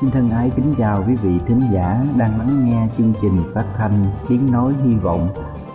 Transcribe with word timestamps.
Xin 0.00 0.10
thân 0.10 0.30
ái 0.30 0.50
kính 0.56 0.74
chào 0.76 1.04
quý 1.08 1.14
vị 1.22 1.30
thính 1.46 1.60
giả 1.72 2.04
đang 2.18 2.38
lắng 2.38 2.64
nghe 2.64 2.88
chương 2.96 3.12
trình 3.22 3.32
phát 3.54 3.64
thanh 3.76 3.92
Tiếng 4.28 4.52
Nói 4.52 4.72
Hy 4.84 4.96
Vọng. 4.96 5.28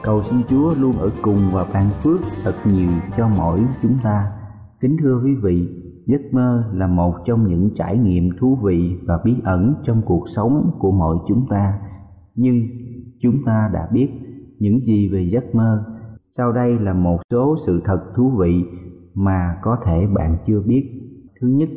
Cầu 0.03 0.23
xin 0.23 0.39
Chúa 0.49 0.73
luôn 0.79 0.91
ở 0.97 1.09
cùng 1.21 1.37
và 1.51 1.65
ban 1.73 1.89
phước 1.89 2.19
thật 2.43 2.53
nhiều 2.65 2.89
cho 3.17 3.29
mỗi 3.37 3.59
chúng 3.81 3.97
ta. 4.03 4.31
Kính 4.79 4.97
thưa 5.01 5.21
quý 5.23 5.35
vị, 5.43 5.67
giấc 6.05 6.21
mơ 6.31 6.63
là 6.73 6.87
một 6.87 7.13
trong 7.25 7.47
những 7.47 7.69
trải 7.75 7.97
nghiệm 7.97 8.29
thú 8.39 8.57
vị 8.63 8.95
và 9.07 9.19
bí 9.25 9.35
ẩn 9.43 9.75
trong 9.83 10.01
cuộc 10.05 10.25
sống 10.35 10.71
của 10.79 10.91
mọi 10.91 11.15
chúng 11.27 11.45
ta. 11.49 11.79
Nhưng 12.35 12.55
chúng 13.21 13.35
ta 13.45 13.69
đã 13.73 13.87
biết 13.93 14.09
những 14.59 14.79
gì 14.79 15.09
về 15.09 15.29
giấc 15.33 15.55
mơ. 15.55 15.83
Sau 16.29 16.51
đây 16.51 16.79
là 16.79 16.93
một 16.93 17.19
số 17.31 17.55
sự 17.65 17.81
thật 17.85 17.99
thú 18.15 18.29
vị 18.29 18.63
mà 19.13 19.57
có 19.61 19.77
thể 19.85 20.07
bạn 20.15 20.37
chưa 20.47 20.61
biết. 20.61 21.01
Thứ 21.41 21.47
nhất, 21.47 21.69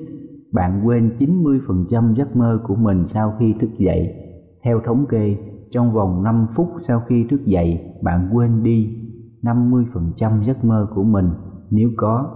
bạn 0.52 0.86
quên 0.86 1.16
90% 1.18 2.14
giấc 2.14 2.36
mơ 2.36 2.60
của 2.66 2.74
mình 2.74 3.06
sau 3.06 3.34
khi 3.38 3.54
thức 3.60 3.70
dậy. 3.78 4.14
Theo 4.64 4.80
thống 4.84 5.06
kê, 5.08 5.36
trong 5.70 5.92
vòng 5.92 6.22
5 6.22 6.46
phút 6.56 6.66
sau 6.88 7.00
khi 7.00 7.26
thức 7.30 7.44
dậy, 7.44 7.94
bạn 8.02 8.30
quên 8.32 8.62
đi 8.62 8.96
50% 9.42 10.42
giấc 10.42 10.64
mơ 10.64 10.88
của 10.94 11.02
mình 11.02 11.30
nếu 11.70 11.90
có. 11.96 12.34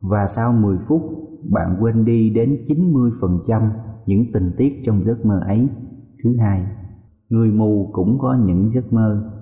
Và 0.00 0.26
sau 0.28 0.52
10 0.52 0.78
phút, 0.88 1.02
bạn 1.50 1.76
quên 1.80 2.04
đi 2.04 2.30
đến 2.30 2.64
90% 2.66 3.70
những 4.06 4.32
tình 4.32 4.52
tiết 4.56 4.80
trong 4.84 5.04
giấc 5.04 5.26
mơ 5.26 5.40
ấy. 5.46 5.68
Thứ 6.24 6.36
hai, 6.40 6.66
người 7.28 7.50
mù 7.50 7.90
cũng 7.92 8.18
có 8.18 8.34
những 8.34 8.70
giấc 8.70 8.92
mơ. 8.92 9.32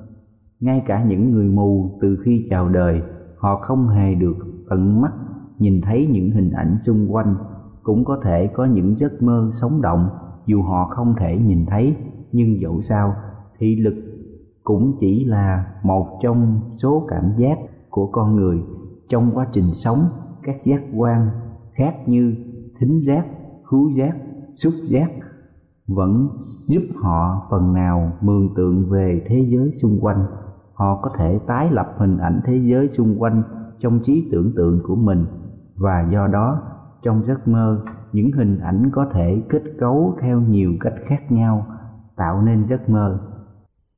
Ngay 0.61 0.83
cả 0.87 1.05
những 1.05 1.31
người 1.31 1.47
mù 1.51 1.99
từ 2.01 2.19
khi 2.25 2.45
chào 2.51 2.69
đời, 2.69 3.03
họ 3.37 3.57
không 3.57 3.89
hề 3.89 4.15
được 4.15 4.37
tận 4.71 5.01
mắt 5.01 5.13
nhìn 5.59 5.81
thấy 5.81 6.09
những 6.13 6.31
hình 6.31 6.51
ảnh 6.51 6.79
xung 6.87 7.15
quanh 7.15 7.37
cũng 7.85 8.05
có 8.05 8.21
thể 8.25 8.47
có 8.47 8.65
những 8.65 8.99
giấc 8.99 9.23
mơ 9.23 9.51
sống 9.53 9.83
động 9.83 10.09
dù 10.47 10.63
họ 10.63 10.85
không 10.91 11.15
thể 11.19 11.39
nhìn 11.39 11.67
thấy, 11.67 11.97
nhưng 12.33 12.61
dẫu 12.61 12.83
sao, 12.83 13.15
thị 13.59 13.77
lực 13.77 13.95
cũng 14.65 14.97
chỉ 15.01 15.25
là 15.25 15.67
một 15.83 16.19
trong 16.23 16.61
số 16.83 17.07
cảm 17.09 17.33
giác 17.37 17.59
của 17.91 18.07
con 18.07 18.37
người 18.37 18.63
trong 19.09 19.31
quá 19.35 19.47
trình 19.53 19.75
sống. 19.75 19.99
Các 20.43 20.57
giác 20.65 20.83
quan 20.97 21.29
khác 21.73 21.95
như 22.07 22.35
thính 22.79 23.01
giác 23.01 23.27
khứu 23.65 23.91
giác, 23.91 24.17
xúc 24.55 24.73
giác 24.89 25.11
vẫn 25.87 26.29
giúp 26.67 26.83
họ 26.95 27.47
phần 27.51 27.73
nào 27.73 28.13
mường 28.21 28.55
tượng 28.57 28.91
về 28.91 29.25
thế 29.29 29.47
giới 29.49 29.71
xung 29.73 29.99
quanh. 30.01 30.27
Họ 30.75 31.01
có 31.03 31.11
thể 31.19 31.39
tái 31.47 31.69
lập 31.71 31.95
hình 31.99 32.19
ảnh 32.19 32.41
thế 32.45 32.61
giới 32.65 32.89
xung 32.89 33.23
quanh 33.23 33.43
trong 33.79 34.01
trí 34.01 34.29
tưởng 34.33 34.53
tượng 34.57 34.81
của 34.85 34.97
mình 34.97 35.27
và 35.77 36.09
do 36.13 36.27
đó 36.27 36.63
trong 37.05 37.25
giấc 37.25 37.49
mơ, 37.49 37.85
những 38.13 38.33
hình 38.33 38.59
ảnh 38.59 38.91
có 38.93 39.07
thể 39.13 39.43
kết 39.49 39.63
cấu 39.79 40.17
theo 40.21 40.41
nhiều 40.41 40.73
cách 40.81 40.95
khác 41.07 41.33
nhau, 41.33 41.67
tạo 42.17 42.43
nên 42.43 42.65
giấc 42.65 42.89
mơ. 42.89 43.19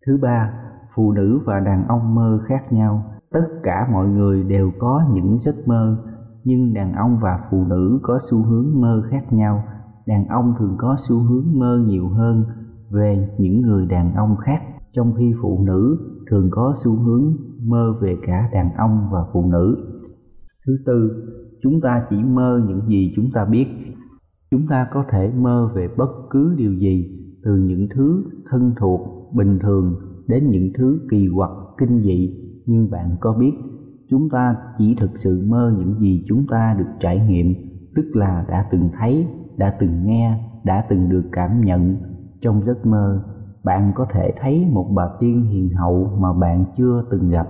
Thứ 0.07 0.19
ba, 0.23 0.53
phụ 0.95 1.13
nữ 1.13 1.41
và 1.45 1.61
đàn 1.61 1.89
ông 1.89 2.15
mơ 2.15 2.41
khác 2.47 2.73
nhau. 2.73 3.03
Tất 3.33 3.47
cả 3.63 3.89
mọi 3.93 4.07
người 4.07 4.43
đều 4.43 4.71
có 4.79 5.03
những 5.13 5.39
giấc 5.41 5.69
mơ, 5.69 5.97
nhưng 6.45 6.75
đàn 6.75 6.93
ông 6.93 7.19
và 7.23 7.39
phụ 7.51 7.65
nữ 7.65 7.99
có 8.03 8.19
xu 8.31 8.43
hướng 8.43 8.81
mơ 8.81 9.03
khác 9.11 9.33
nhau. 9.33 9.63
Đàn 10.07 10.27
ông 10.29 10.55
thường 10.59 10.75
có 10.79 10.97
xu 11.09 11.19
hướng 11.19 11.59
mơ 11.59 11.83
nhiều 11.87 12.09
hơn 12.09 12.45
về 12.91 13.29
những 13.39 13.61
người 13.61 13.87
đàn 13.87 14.13
ông 14.13 14.37
khác, 14.37 14.61
trong 14.93 15.15
khi 15.19 15.35
phụ 15.43 15.65
nữ 15.67 15.99
thường 16.31 16.49
có 16.51 16.75
xu 16.85 16.97
hướng 16.97 17.37
mơ 17.63 17.95
về 18.01 18.17
cả 18.27 18.49
đàn 18.53 18.75
ông 18.77 19.09
và 19.13 19.21
phụ 19.33 19.51
nữ. 19.51 19.77
Thứ 20.67 20.79
tư 20.87 21.11
chúng 21.63 21.81
ta 21.81 22.05
chỉ 22.11 22.23
mơ 22.23 22.63
những 22.69 22.81
gì 22.89 23.13
chúng 23.17 23.31
ta 23.31 23.45
biết. 23.45 23.67
Chúng 24.51 24.67
ta 24.67 24.87
có 24.93 25.05
thể 25.11 25.33
mơ 25.37 25.73
về 25.75 25.89
bất 25.97 26.11
cứ 26.31 26.55
điều 26.59 26.75
gì, 26.75 27.11
từ 27.43 27.57
những 27.57 27.89
thứ 27.95 28.25
thân 28.51 28.73
thuộc, 28.77 29.01
bình 29.35 29.59
thường, 29.59 29.95
đến 30.27 30.51
những 30.51 30.71
thứ 30.79 31.01
kỳ 31.11 31.29
quặc, 31.35 31.51
kinh 31.79 32.01
dị. 32.01 32.37
Nhưng 32.67 32.91
bạn 32.91 33.17
có 33.21 33.33
biết, 33.33 33.53
chúng 34.09 34.29
ta 34.31 34.57
chỉ 34.79 34.95
thực 34.95 35.19
sự 35.19 35.45
mơ 35.47 35.75
những 35.79 36.01
gì 36.01 36.25
chúng 36.29 36.47
ta 36.47 36.77
được 36.79 36.89
trải 37.01 37.27
nghiệm, 37.29 37.55
tức 37.95 38.07
là 38.15 38.47
đã 38.49 38.65
từng 38.71 38.91
thấy, 38.99 39.27
đã 39.57 39.77
từng 39.81 40.07
nghe, 40.07 40.51
đã 40.65 40.87
từng 40.89 41.09
được 41.09 41.25
cảm 41.33 41.61
nhận 41.61 41.97
trong 42.41 42.65
giấc 42.67 42.87
mơ. 42.87 43.23
Bạn 43.65 43.93
có 43.95 44.07
thể 44.13 44.35
thấy 44.41 44.67
một 44.73 44.91
bà 44.95 45.09
tiên 45.21 45.43
hiền 45.43 45.69
hậu 45.69 46.19
mà 46.21 46.33
bạn 46.33 46.65
chưa 46.77 47.05
từng 47.11 47.31
gặp. 47.31 47.49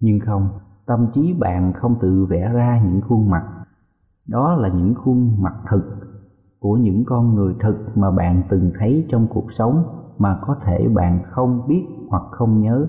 Nhưng 0.00 0.20
không 0.20 0.48
tâm 0.86 1.06
trí 1.12 1.34
bạn 1.40 1.72
không 1.72 1.94
tự 2.00 2.26
vẽ 2.30 2.48
ra 2.52 2.82
những 2.84 3.00
khuôn 3.00 3.30
mặt. 3.30 3.44
Đó 4.26 4.54
là 4.54 4.68
những 4.68 4.94
khuôn 4.94 5.42
mặt 5.42 5.54
thực 5.70 5.82
của 6.60 6.76
những 6.76 7.04
con 7.06 7.34
người 7.34 7.54
thực 7.60 7.76
mà 7.94 8.10
bạn 8.10 8.42
từng 8.48 8.72
thấy 8.78 9.06
trong 9.08 9.26
cuộc 9.30 9.52
sống 9.52 9.84
mà 10.18 10.38
có 10.42 10.56
thể 10.64 10.88
bạn 10.94 11.22
không 11.30 11.68
biết 11.68 11.86
hoặc 12.08 12.22
không 12.30 12.60
nhớ. 12.60 12.86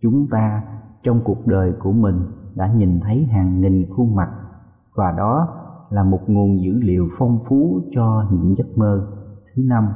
Chúng 0.00 0.26
ta 0.30 0.62
trong 1.02 1.20
cuộc 1.24 1.46
đời 1.46 1.72
của 1.80 1.92
mình 1.92 2.20
đã 2.54 2.72
nhìn 2.74 3.00
thấy 3.00 3.24
hàng 3.24 3.60
nghìn 3.60 3.92
khuôn 3.96 4.16
mặt 4.16 4.30
và 4.94 5.12
đó 5.12 5.48
là 5.90 6.04
một 6.04 6.20
nguồn 6.26 6.60
dữ 6.60 6.72
liệu 6.82 7.08
phong 7.18 7.38
phú 7.48 7.80
cho 7.94 8.26
những 8.30 8.54
giấc 8.56 8.78
mơ 8.78 9.06
thứ 9.54 9.62
năm. 9.66 9.88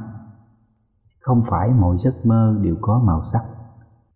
Không 1.21 1.41
phải 1.49 1.69
mọi 1.69 1.97
giấc 1.99 2.25
mơ 2.25 2.59
đều 2.61 2.75
có 2.81 3.01
màu 3.05 3.23
sắc 3.23 3.43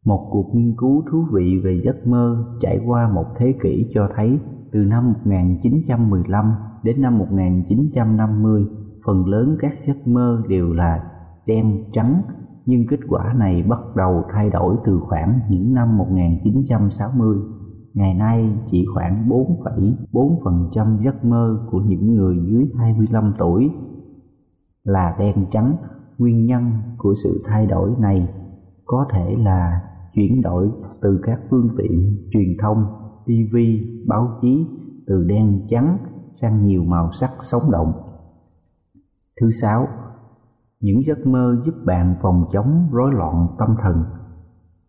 một 0.05 0.27
cuộc 0.31 0.55
nghiên 0.55 0.75
cứu 0.77 1.03
thú 1.11 1.25
vị 1.33 1.61
về 1.63 1.81
giấc 1.85 2.07
mơ 2.07 2.45
trải 2.59 2.79
qua 2.85 3.09
một 3.13 3.25
thế 3.37 3.55
kỷ 3.63 3.89
cho 3.93 4.09
thấy 4.15 4.39
từ 4.71 4.79
năm 4.79 5.13
1915 5.13 6.53
đến 6.83 7.01
năm 7.01 7.17
1950, 7.17 8.65
phần 9.05 9.25
lớn 9.27 9.57
các 9.59 9.73
giấc 9.87 10.07
mơ 10.07 10.43
đều 10.47 10.73
là 10.73 11.03
đen 11.45 11.83
trắng, 11.91 12.21
nhưng 12.65 12.87
kết 12.87 12.99
quả 13.07 13.33
này 13.33 13.63
bắt 13.63 13.79
đầu 13.95 14.23
thay 14.33 14.49
đổi 14.49 14.75
từ 14.85 14.99
khoảng 14.99 15.39
những 15.49 15.73
năm 15.73 15.97
1960. 15.97 17.37
Ngày 17.93 18.13
nay 18.13 18.57
chỉ 18.65 18.85
khoảng 18.93 19.29
4,4% 19.29 21.03
giấc 21.03 21.25
mơ 21.25 21.67
của 21.71 21.79
những 21.79 22.15
người 22.15 22.37
dưới 22.47 22.71
25 22.77 23.33
tuổi 23.37 23.69
là 24.83 25.15
đen 25.19 25.45
trắng. 25.51 25.75
Nguyên 26.17 26.45
nhân 26.45 26.71
của 26.97 27.13
sự 27.23 27.43
thay 27.47 27.65
đổi 27.65 27.91
này 27.99 28.29
có 28.85 29.05
thể 29.13 29.35
là 29.37 29.81
chuyển 30.13 30.41
đổi 30.41 30.71
từ 31.01 31.19
các 31.23 31.39
phương 31.49 31.67
tiện 31.77 32.17
truyền 32.31 32.57
thông 32.61 32.85
tv 33.25 33.57
báo 34.07 34.37
chí, 34.41 34.67
từ 35.07 35.23
đen 35.23 35.61
trắng 35.69 35.97
sang 36.41 36.65
nhiều 36.65 36.83
màu 36.83 37.11
sắc 37.11 37.29
sống 37.39 37.61
động. 37.71 37.93
Thứ 39.41 39.51
sáu, 39.51 39.87
những 40.81 41.03
giấc 41.05 41.27
mơ 41.27 41.61
giúp 41.65 41.75
bạn 41.85 42.15
phòng 42.21 42.45
chống 42.51 42.87
rối 42.91 43.13
loạn 43.13 43.47
tâm 43.59 43.75
thần. 43.83 44.03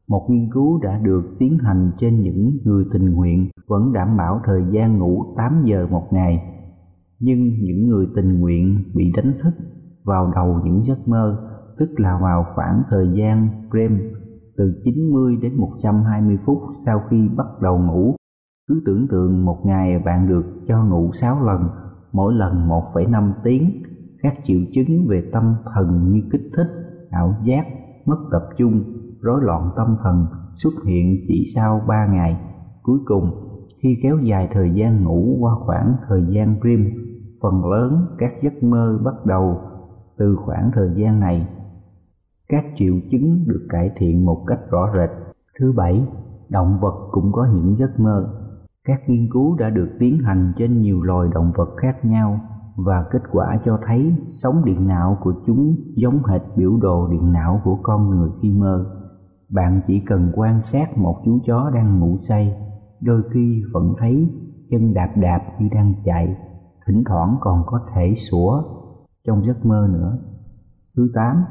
Một 0.09 0.27
nghiên 0.31 0.51
cứu 0.53 0.81
đã 0.83 0.99
được 0.99 1.37
tiến 1.39 1.59
hành 1.59 1.93
trên 1.99 2.21
những 2.21 2.51
người 2.65 2.85
tình 2.93 3.15
nguyện 3.15 3.49
vẫn 3.67 3.93
đảm 3.93 4.17
bảo 4.17 4.41
thời 4.45 4.63
gian 4.71 4.99
ngủ 4.99 5.35
8 5.37 5.63
giờ 5.65 5.87
một 5.91 6.07
ngày, 6.11 6.39
nhưng 7.21 7.39
những 7.61 7.89
người 7.89 8.07
tình 8.17 8.41
nguyện 8.41 8.85
bị 8.95 9.13
đánh 9.17 9.33
thức 9.43 9.55
vào 10.05 10.33
đầu 10.35 10.61
những 10.65 10.85
giấc 10.85 11.09
mơ, 11.09 11.51
tức 11.79 11.91
là 11.97 12.19
vào 12.23 12.47
khoảng 12.55 12.83
thời 12.91 13.09
gian 13.15 13.49
REM 13.73 13.99
từ 14.57 14.81
90 14.85 15.37
đến 15.43 15.57
120 15.57 16.39
phút 16.47 16.59
sau 16.87 17.01
khi 17.11 17.29
bắt 17.37 17.47
đầu 17.63 17.79
ngủ. 17.79 18.15
Cứ 18.69 18.83
tưởng 18.87 19.07
tượng 19.11 19.45
một 19.45 19.59
ngày 19.65 19.99
bạn 19.99 20.29
được 20.29 20.45
cho 20.67 20.85
ngủ 20.85 21.11
6 21.13 21.45
lần, 21.45 21.69
mỗi 22.13 22.35
lần 22.35 22.69
1,5 22.69 23.33
tiếng. 23.45 23.83
Các 24.23 24.35
triệu 24.45 24.61
chứng 24.73 25.07
về 25.09 25.31
tâm 25.33 25.55
thần 25.75 26.13
như 26.13 26.23
kích 26.33 26.51
thích, 26.57 26.69
ảo 27.11 27.35
giác, 27.43 27.67
mất 28.07 28.19
tập 28.33 28.43
trung, 28.57 28.85
rối 29.21 29.41
loạn 29.43 29.71
tâm 29.77 29.97
thần 30.03 30.27
xuất 30.55 30.75
hiện 30.87 31.17
chỉ 31.29 31.45
sau 31.55 31.81
3 31.89 32.07
ngày. 32.07 32.41
Cuối 32.83 32.99
cùng, 33.05 33.31
khi 33.83 33.99
kéo 34.03 34.19
dài 34.23 34.49
thời 34.53 34.71
gian 34.75 35.05
ngủ 35.05 35.37
qua 35.41 35.55
khoảng 35.55 35.95
thời 36.09 36.27
gian 36.29 36.57
REM, 36.65 36.91
phần 37.43 37.71
lớn 37.71 38.07
các 38.19 38.33
giấc 38.43 38.63
mơ 38.63 38.99
bắt 39.05 39.15
đầu 39.27 39.61
từ 40.19 40.37
khoảng 40.37 40.71
thời 40.75 40.91
gian 40.97 41.21
này 41.21 41.49
các 42.49 42.65
triệu 42.77 42.95
chứng 43.11 43.45
được 43.49 43.67
cải 43.69 43.91
thiện 43.97 44.25
một 44.25 44.45
cách 44.47 44.61
rõ 44.71 44.89
rệt. 44.97 45.11
Thứ 45.61 45.73
bảy, 45.77 46.07
động 46.49 46.77
vật 46.81 47.09
cũng 47.11 47.33
có 47.33 47.47
những 47.55 47.77
giấc 47.77 48.01
mơ. 48.01 48.41
Các 48.85 49.01
nghiên 49.07 49.29
cứu 49.33 49.57
đã 49.57 49.71
được 49.71 49.89
tiến 49.99 50.19
hành 50.25 50.53
trên 50.57 50.81
nhiều 50.81 51.03
loài 51.03 51.29
động 51.35 51.53
vật 51.57 51.69
khác 51.77 52.05
nhau 52.05 52.41
và 52.77 53.05
kết 53.11 53.23
quả 53.33 53.59
cho 53.65 53.79
thấy 53.87 54.15
sóng 54.31 54.65
điện 54.65 54.89
não 54.89 55.19
của 55.21 55.35
chúng 55.47 55.77
giống 55.97 56.25
hệt 56.25 56.43
biểu 56.57 56.77
đồ 56.77 57.09
điện 57.09 57.33
não 57.33 57.61
của 57.65 57.79
con 57.83 58.11
người 58.11 58.31
khi 58.43 58.53
mơ. 58.53 58.87
Bạn 59.49 59.81
chỉ 59.87 60.01
cần 60.01 60.33
quan 60.35 60.63
sát 60.63 60.99
một 60.99 61.17
chú 61.25 61.39
chó 61.47 61.71
đang 61.75 62.01
ngủ 62.01 62.17
say, 62.21 62.57
đôi 63.01 63.23
khi 63.33 63.63
vẫn 63.73 63.95
thấy 63.99 64.29
chân 64.71 64.95
đạp 64.95 65.13
đạp 65.17 65.41
như 65.59 65.69
đang 65.73 65.95
chạy, 66.05 66.37
thỉnh 66.87 67.03
thoảng 67.07 67.37
còn 67.41 67.63
có 67.67 67.81
thể 67.95 68.15
sủa 68.15 68.63
trong 69.27 69.47
giấc 69.47 69.67
mơ 69.67 69.89
nữa. 69.93 70.19
Thứ 70.97 71.11
tám, 71.15 71.45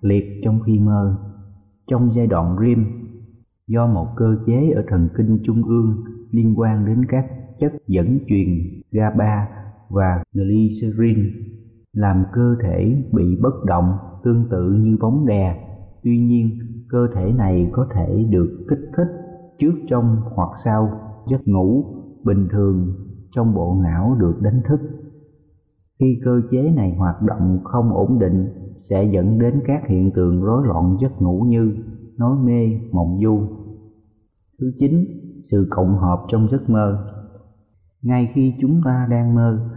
liệt 0.00 0.24
trong 0.44 0.60
khi 0.66 0.78
mơ. 0.78 1.16
Trong 1.86 2.12
giai 2.12 2.26
đoạn 2.26 2.56
REM, 2.60 2.86
do 3.66 3.86
một 3.86 4.06
cơ 4.16 4.36
chế 4.46 4.70
ở 4.70 4.82
thần 4.88 5.08
kinh 5.16 5.38
trung 5.44 5.62
ương 5.62 6.04
liên 6.30 6.54
quan 6.58 6.86
đến 6.86 7.04
các 7.08 7.26
chất 7.58 7.72
dẫn 7.86 8.18
truyền 8.26 8.48
GABA 8.92 9.48
và 9.88 10.22
glycerin, 10.32 11.18
làm 11.92 12.24
cơ 12.32 12.56
thể 12.62 13.04
bị 13.12 13.38
bất 13.42 13.64
động 13.64 13.96
tương 14.24 14.44
tự 14.50 14.72
như 14.72 14.96
bóng 15.00 15.26
đè. 15.26 15.66
Tuy 16.02 16.18
nhiên, 16.18 16.58
cơ 16.88 17.08
thể 17.14 17.32
này 17.32 17.70
có 17.72 17.86
thể 17.94 18.24
được 18.30 18.66
kích 18.68 18.90
thích 18.96 19.08
trước, 19.58 19.72
trong 19.88 20.16
hoặc 20.34 20.50
sau 20.64 20.90
giấc 21.30 21.48
ngủ 21.48 21.84
bình 22.24 22.48
thường 22.52 22.94
trong 23.36 23.54
bộ 23.54 23.80
não 23.82 24.16
được 24.20 24.34
đánh 24.40 24.60
thức. 24.68 24.80
Khi 26.00 26.20
cơ 26.24 26.40
chế 26.50 26.62
này 26.62 26.94
hoạt 26.98 27.22
động 27.22 27.58
không 27.64 27.92
ổn 27.92 28.18
định 28.18 28.48
sẽ 28.76 29.04
dẫn 29.04 29.38
đến 29.38 29.60
các 29.66 29.82
hiện 29.88 30.10
tượng 30.14 30.42
rối 30.42 30.66
loạn 30.66 30.96
giấc 31.00 31.22
ngủ 31.22 31.44
như 31.48 31.74
nói 32.16 32.36
mê, 32.44 32.80
mộng 32.92 33.20
du. 33.22 33.40
Thứ 34.60 34.72
chín, 34.78 35.04
sự 35.42 35.66
cộng 35.70 35.98
hợp 35.98 36.24
trong 36.28 36.48
giấc 36.48 36.70
mơ. 36.70 37.06
Ngay 38.02 38.30
khi 38.32 38.54
chúng 38.60 38.80
ta 38.84 39.06
đang 39.10 39.34
mơ 39.34 39.70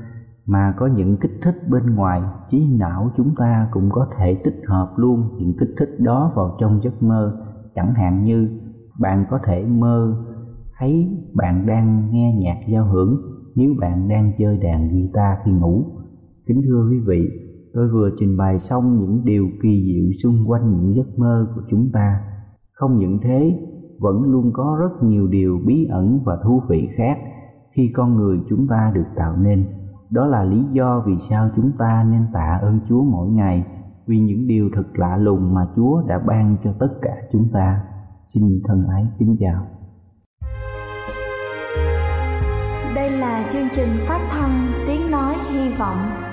mà 0.45 0.73
có 0.77 0.87
những 0.87 1.17
kích 1.17 1.39
thích 1.43 1.55
bên 1.69 1.95
ngoài, 1.95 2.21
trí 2.49 2.67
não 2.77 3.11
chúng 3.17 3.35
ta 3.37 3.67
cũng 3.71 3.89
có 3.91 4.07
thể 4.17 4.41
tích 4.43 4.61
hợp 4.67 4.93
luôn 4.97 5.29
những 5.37 5.53
kích 5.59 5.75
thích 5.79 5.99
đó 5.99 6.33
vào 6.35 6.57
trong 6.59 6.79
giấc 6.83 7.03
mơ. 7.03 7.37
Chẳng 7.73 7.93
hạn 7.93 8.23
như 8.23 8.59
bạn 8.99 9.25
có 9.29 9.39
thể 9.45 9.65
mơ 9.65 10.25
thấy 10.77 11.07
bạn 11.33 11.65
đang 11.65 12.09
nghe 12.11 12.33
nhạc 12.39 12.59
giao 12.69 12.85
hưởng 12.85 13.21
nếu 13.55 13.73
bạn 13.79 14.07
đang 14.07 14.31
chơi 14.37 14.57
đàn 14.57 14.89
guitar 14.89 15.37
khi 15.45 15.51
ngủ. 15.51 15.85
Kính 16.47 16.61
thưa 16.67 16.87
quý 16.89 16.99
vị, 17.07 17.29
tôi 17.73 17.87
vừa 17.87 18.09
trình 18.19 18.37
bày 18.37 18.59
xong 18.59 18.97
những 18.97 19.25
điều 19.25 19.49
kỳ 19.61 19.83
diệu 19.85 20.11
xung 20.23 20.49
quanh 20.49 20.71
những 20.71 20.95
giấc 20.95 21.19
mơ 21.19 21.47
của 21.55 21.61
chúng 21.69 21.89
ta. 21.93 22.19
Không 22.73 22.97
những 22.97 23.19
thế, 23.23 23.59
vẫn 23.99 24.23
luôn 24.23 24.51
có 24.53 24.77
rất 24.79 25.03
nhiều 25.03 25.27
điều 25.27 25.59
bí 25.65 25.85
ẩn 25.85 26.19
và 26.25 26.37
thú 26.43 26.61
vị 26.69 26.89
khác 26.95 27.17
khi 27.75 27.91
con 27.95 28.15
người 28.15 28.39
chúng 28.49 28.67
ta 28.67 28.91
được 28.95 29.05
tạo 29.15 29.37
nên. 29.37 29.65
Đó 30.09 30.27
là 30.27 30.43
lý 30.43 30.63
do 30.71 31.03
vì 31.07 31.13
sao 31.29 31.49
chúng 31.55 31.71
ta 31.79 32.05
nên 32.11 32.25
tạ 32.33 32.59
ơn 32.61 32.79
chúa 32.89 33.03
mỗi 33.03 33.29
ngày 33.29 33.65
vì 34.07 34.19
những 34.19 34.47
điều 34.47 34.69
thật 34.73 34.85
lạ 34.93 35.17
lùng 35.17 35.53
mà 35.53 35.67
chúa 35.75 36.01
đã 36.07 36.19
ban 36.27 36.57
cho 36.63 36.73
tất 36.79 36.89
cả 37.01 37.15
chúng 37.31 37.49
ta. 37.53 37.81
Xin 38.27 38.43
thân 38.67 38.87
ái 38.87 39.07
kính 39.19 39.35
chào. 39.39 39.65
Đây 42.95 43.11
là 43.11 43.49
chương 43.53 43.67
trình 43.75 43.89
phát 44.07 44.27
thanh 44.31 44.67
tiếng 44.87 45.11
nói 45.11 45.35
hy 45.51 45.73
vọng 45.79 46.32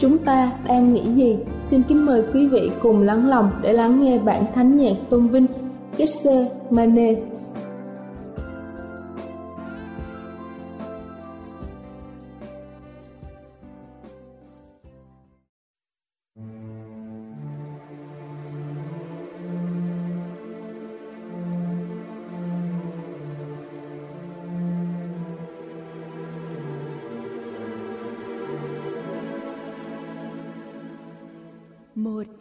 Chúng 0.00 0.18
ta 0.18 0.52
đang 0.66 0.94
nghĩ 0.94 1.04
gì? 1.14 1.36
Xin 1.66 1.82
kính 1.82 2.06
mời 2.06 2.22
quý 2.34 2.46
vị 2.46 2.70
cùng 2.82 3.02
lắng 3.02 3.28
lòng 3.28 3.50
để 3.62 3.72
lắng 3.72 4.04
nghe 4.04 4.18
bản 4.18 4.42
thánh 4.54 4.78
nhạc 4.78 4.94
tôn 5.10 5.28
vinh 5.28 5.46
Getse 5.98 6.48
Mane 6.70 7.14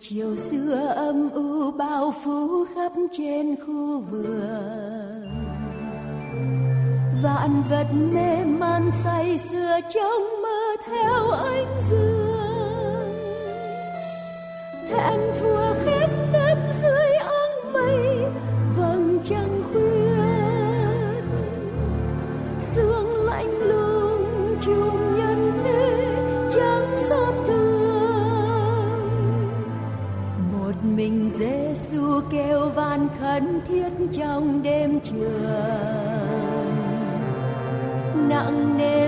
chiều 0.10 0.36
xưa 0.36 0.94
âm 0.96 1.30
u 1.30 1.72
bao 1.72 2.13
phủ 2.24 2.66
khắp 2.75 2.92
trên 3.13 3.56
khu 3.56 4.00
vườn. 4.12 5.24
Vạn 7.24 7.63
vật 7.70 7.86
mê 8.13 8.44
man 8.46 8.89
say 9.04 9.38
sưa 9.38 9.80
trong 9.94 10.42
mơ 10.42 10.75
theo 10.86 11.32
ánh 11.32 11.82
dương. 11.89 13.13
Thẹn 14.89 15.20
thua 15.39 15.74
khép 15.86 16.10
nếp 16.34 16.58
dưới 16.82 17.13
áng 17.13 17.74
mây, 17.74 18.25
vầng 18.78 19.20
trăng 19.30 19.63
khuya. 19.72 20.25
Sương 22.60 23.25
lạnh 23.25 23.62
lùng 23.62 23.79
thương 32.89 33.08
khẩn 33.19 33.62
thiết 33.67 33.89
trong 34.13 34.63
đêm 34.63 35.00
trường. 35.00 36.69
Nặng 38.29 38.77
nề 38.77 39.08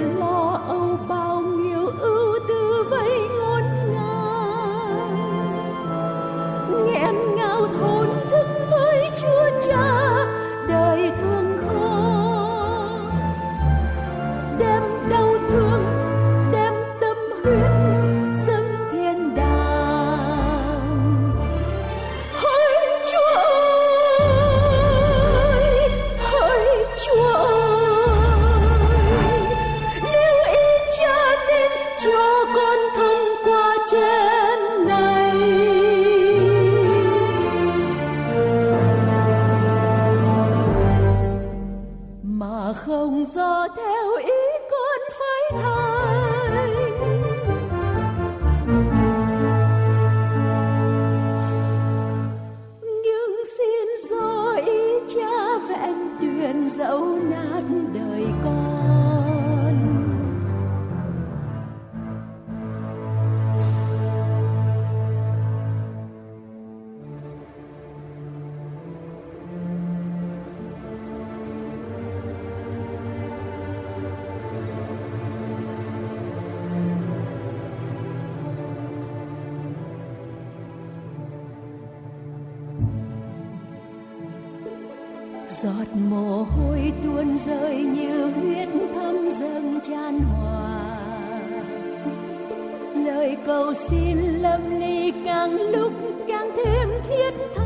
lời 93.32 93.40
cầu 93.46 93.74
xin 93.74 94.18
lâm 94.18 94.80
ly 94.80 95.14
càng 95.26 95.52
lúc 95.52 95.94
càng 96.28 96.52
thêm 96.56 96.90
thiết 97.08 97.34
tha. 97.56 97.64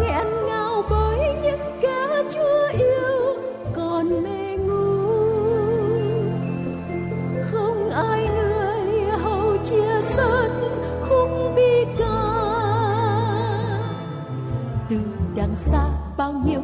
Nghẹn 0.00 0.26
ngào 0.46 0.82
bởi 0.90 1.18
những 1.42 1.60
kẻ 1.80 2.22
chúa 2.34 2.78
yêu 2.78 3.36
còn 3.76 4.22
mê 4.22 4.56
ngu. 4.56 5.02
Không 7.50 7.90
ai 7.90 8.28
người 8.28 9.02
hầu 9.22 9.56
chia 9.64 10.00
sớt 10.02 10.48
khúc 11.08 11.28
bi 11.56 11.84
ca. 11.98 12.22
Từ 14.90 14.96
đằng 15.36 15.56
xa 15.56 15.84
bao 16.16 16.32
nhiêu 16.32 16.60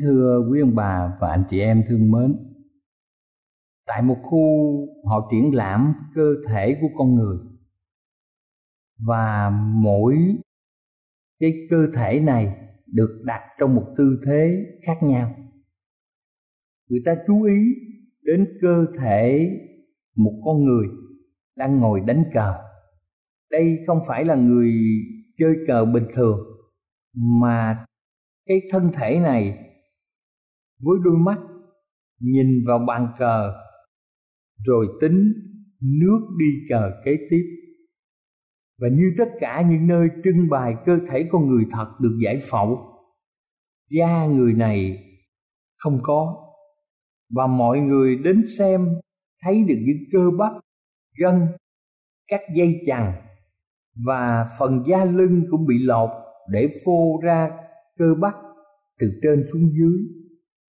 Kính 0.00 0.08
thưa 0.08 0.48
quý 0.50 0.60
ông 0.60 0.74
bà 0.74 1.18
và 1.20 1.30
anh 1.30 1.44
chị 1.48 1.60
em 1.60 1.82
thương 1.88 2.10
mến, 2.10 2.36
Tại 3.86 4.02
một 4.02 4.16
khu 4.22 4.38
họ 5.08 5.28
triển 5.30 5.54
lãm 5.54 5.94
cơ 6.14 6.34
thể 6.48 6.78
của 6.80 6.88
con 6.94 7.14
người 7.14 7.36
Và 9.06 9.50
mỗi 9.82 10.16
cái 11.40 11.52
cơ 11.70 11.86
thể 11.94 12.20
này 12.20 12.56
được 12.86 13.22
đặt 13.24 13.40
trong 13.58 13.74
một 13.74 13.94
tư 13.96 14.20
thế 14.26 14.64
khác 14.86 14.98
nhau. 15.02 15.34
Người 16.88 17.00
ta 17.04 17.14
chú 17.26 17.42
ý 17.42 17.74
đến 18.22 18.58
cơ 18.60 18.86
thể 18.98 19.50
một 20.16 20.40
con 20.44 20.64
người 20.64 20.86
đang 21.56 21.80
ngồi 21.80 22.00
đánh 22.00 22.24
cờ. 22.34 22.54
Đây 23.50 23.78
không 23.86 23.98
phải 24.06 24.24
là 24.24 24.34
người 24.34 24.72
chơi 25.38 25.54
cờ 25.66 25.84
bình 25.84 26.06
thường, 26.12 26.38
Mà 27.14 27.84
cái 28.46 28.60
thân 28.70 28.90
thể 28.94 29.20
này 29.20 29.69
với 30.80 30.96
đôi 31.04 31.16
mắt, 31.18 31.38
nhìn 32.20 32.64
vào 32.66 32.78
bàn 32.78 33.12
cờ, 33.18 33.52
rồi 34.66 34.86
tính 35.00 35.32
nước 35.80 36.20
đi 36.38 36.46
cờ 36.68 36.90
kế 37.04 37.16
tiếp. 37.30 37.44
Và 38.78 38.88
như 38.88 39.14
tất 39.18 39.28
cả 39.40 39.62
những 39.70 39.86
nơi 39.86 40.08
trưng 40.24 40.48
bày 40.50 40.74
cơ 40.86 40.98
thể 41.10 41.28
con 41.30 41.48
người 41.48 41.64
thật 41.70 41.86
được 42.00 42.18
giải 42.24 42.38
phẫu, 42.50 42.78
da 43.90 44.26
người 44.26 44.52
này 44.52 45.04
không 45.76 45.98
có. 46.02 46.46
Và 47.30 47.46
mọi 47.46 47.78
người 47.78 48.16
đến 48.16 48.44
xem, 48.58 48.88
thấy 49.42 49.64
được 49.64 49.78
những 49.78 50.04
cơ 50.12 50.30
bắp, 50.38 50.52
gân, 51.18 51.46
các 52.28 52.40
dây 52.54 52.80
chằng 52.86 53.12
và 54.06 54.46
phần 54.58 54.82
da 54.86 55.04
lưng 55.04 55.44
cũng 55.50 55.66
bị 55.66 55.78
lột 55.78 56.10
để 56.50 56.68
phô 56.84 57.20
ra 57.22 57.50
cơ 57.98 58.14
bắp 58.20 58.34
từ 58.98 59.20
trên 59.22 59.44
xuống 59.52 59.72
dưới 59.78 60.19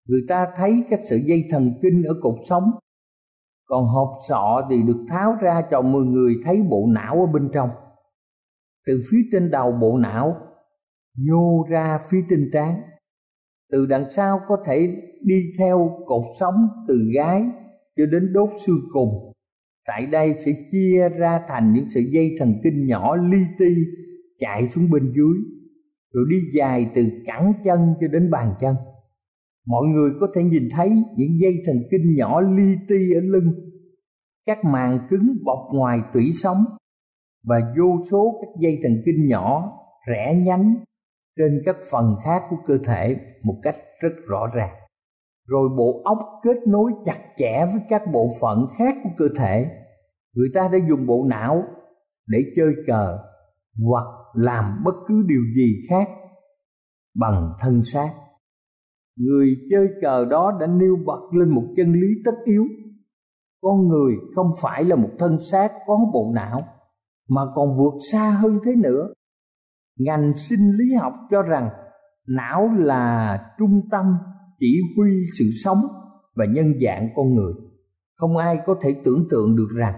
người 0.08 0.20
ta 0.28 0.46
thấy 0.56 0.84
các 0.90 1.00
sợi 1.10 1.20
dây 1.20 1.44
thần 1.50 1.72
kinh 1.82 2.02
ở 2.02 2.14
cột 2.20 2.34
sống. 2.48 2.64
Còn 3.66 3.86
hộp 3.86 4.08
sọ 4.28 4.66
thì 4.70 4.82
được 4.82 5.04
tháo 5.08 5.34
ra 5.40 5.62
cho 5.70 5.82
mọi 5.82 6.02
người 6.02 6.34
thấy 6.44 6.62
bộ 6.62 6.86
não 6.94 7.20
ở 7.20 7.26
bên 7.32 7.50
trong. 7.54 7.70
Từ 8.86 9.00
phía 9.10 9.22
trên 9.32 9.50
đầu 9.50 9.72
bộ 9.72 9.98
não, 9.98 10.36
nhô 11.16 11.66
ra 11.70 12.00
phía 12.10 12.20
trên 12.30 12.50
trán. 12.52 12.80
Từ 13.72 13.86
đằng 13.86 14.10
sau 14.10 14.40
có 14.48 14.56
thể 14.66 14.96
đi 15.22 15.42
theo 15.58 15.90
cột 16.06 16.24
sống 16.40 16.54
từ 16.88 16.94
gái 17.14 17.44
cho 17.96 18.06
đến 18.06 18.32
đốt 18.32 18.48
xương 18.66 18.80
cùng. 18.92 19.32
Tại 19.86 20.06
đây 20.06 20.34
sẽ 20.34 20.52
chia 20.72 21.08
ra 21.18 21.40
thành 21.48 21.72
những 21.72 21.90
sợi 21.90 22.04
dây 22.12 22.34
thần 22.38 22.54
kinh 22.64 22.86
nhỏ 22.86 23.16
li 23.16 23.38
ti 23.58 23.74
chạy 24.38 24.68
xuống 24.68 24.90
bên 24.90 25.12
dưới, 25.16 25.34
rồi 26.12 26.24
đi 26.30 26.36
dài 26.52 26.90
từ 26.94 27.02
cẳng 27.26 27.52
chân 27.64 27.94
cho 28.00 28.08
đến 28.08 28.30
bàn 28.30 28.54
chân 28.60 28.74
mọi 29.68 29.87
người 29.87 30.10
có 30.20 30.28
thể 30.34 30.42
nhìn 30.42 30.68
thấy 30.70 30.90
những 31.16 31.40
dây 31.40 31.52
thần 31.66 31.76
kinh 31.90 32.16
nhỏ 32.16 32.40
li 32.40 32.75
ti 32.88 33.14
ở 33.14 33.20
lưng, 33.20 33.52
các 34.46 34.58
màng 34.64 35.06
cứng 35.10 35.37
bọc 35.44 35.58
ngoài 35.72 35.98
tủy 36.14 36.30
sống, 36.32 36.64
và 37.44 37.60
vô 37.78 37.96
số 38.10 38.40
các 38.40 38.48
dây 38.60 38.78
thần 38.82 38.92
kinh 39.06 39.28
nhỏ 39.28 39.72
rẽ 40.08 40.34
nhánh 40.46 40.75
trên 41.38 41.62
các 41.64 41.76
phần 41.90 42.16
khác 42.25 42.42
của 42.50 42.56
cơ 42.66 42.78
thể 42.84 43.16
một 43.42 43.60
cách 43.62 43.75
rất 44.00 44.12
rõ 44.26 44.46
ràng. 44.54 44.75
Rồi 45.46 45.68
bộ 45.78 46.02
óc 46.04 46.18
kết 46.42 46.56
nối 46.66 46.92
chặt 47.04 47.18
chẽ 47.37 47.66
với 47.72 47.82
các 47.88 48.02
bộ 48.12 48.28
phận 48.40 48.66
khác 48.78 48.96
của 49.04 49.10
cơ 49.16 49.25
thể. 49.38 49.66
Người 50.34 50.48
ta 50.54 50.68
đã 50.72 50.78
dùng 50.88 51.06
bộ 51.06 51.25
não 51.28 51.62
để 52.26 52.38
chơi 52.56 52.75
cờ 52.87 53.18
hoặc 53.88 54.06
làm 54.34 54.82
bất 54.84 54.94
cứ 55.06 55.25
điều 55.28 55.42
gì 55.56 55.75
khác 55.88 56.08
bằng 57.14 57.52
thân 57.60 57.82
xác 57.82 58.10
người 59.18 59.56
chơi 59.70 59.88
cờ 60.02 60.25
đó 60.25 60.58
đã 60.60 60.66
nêu 60.66 60.96
bật 61.06 61.38
lên 61.38 61.48
một 61.48 61.64
chân 61.76 61.92
lý 61.92 62.08
tất 62.25 62.34
yếu. 62.44 62.64
Con 63.60 63.88
người 63.88 64.14
không 64.34 64.46
phải 64.62 64.84
là 64.84 64.96
một 64.96 65.10
thân 65.18 65.40
xác 65.40 65.72
có 65.87 65.98
bộ 66.12 66.32
não, 66.34 66.60
mà 67.28 67.42
còn 67.54 67.68
vượt 67.68 67.94
xa 68.12 68.30
hơn 68.30 68.58
thế 68.64 68.76
nữa. 68.76 69.08
Ngành 69.98 70.32
sinh 70.37 70.76
lý 70.76 70.94
học 70.94 71.12
cho 71.30 71.42
rằng 71.42 71.68
não 72.26 72.70
là 72.78 73.38
trung 73.58 73.80
tâm 73.90 74.16
chỉ 74.58 74.80
huy 74.96 75.10
sự 75.38 75.44
sống 75.64 75.78
và 76.37 76.44
nhân 76.44 76.72
dạng 76.84 77.08
con 77.14 77.34
người. 77.34 77.52
Không 78.16 78.37
ai 78.37 78.58
có 78.66 78.76
thể 78.82 78.96
tưởng 79.04 79.26
tượng 79.30 79.56
được 79.56 79.68
rằng 79.76 79.94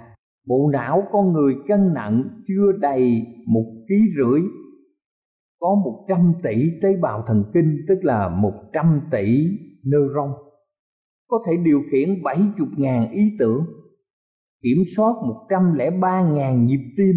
bộ 0.46 0.70
não 0.72 1.02
con 1.12 1.32
người 1.32 1.54
cân 1.68 1.94
nặng 1.94 2.42
chưa 2.46 2.72
đầy 2.80 3.26
một 3.46 3.64
ký 3.88 3.94
rưỡi 4.16 4.40
có 5.60 5.74
một 5.84 6.04
trăm 6.08 6.34
tỷ 6.42 6.70
tế 6.82 6.96
bào 7.02 7.24
thần 7.26 7.44
kinh, 7.54 7.76
tức 7.88 7.98
là 8.02 8.28
một 8.28 8.52
trăm 8.72 9.00
tỷ 9.10 9.48
neuron. 9.84 10.32
Có 11.28 11.38
thể 11.46 11.56
điều 11.56 11.80
khiển 11.92 12.22
bảy 12.22 12.38
chục 12.58 12.68
ngàn 12.76 13.10
ý 13.10 13.22
tưởng, 13.38 13.66
kiểm 14.62 14.78
soát 14.96 15.12
một 15.26 15.46
trăm 15.50 15.74
lẻ 15.74 15.90
ba 15.90 16.22
ngàn 16.22 16.66
nhịp 16.66 16.94
tim, 16.96 17.14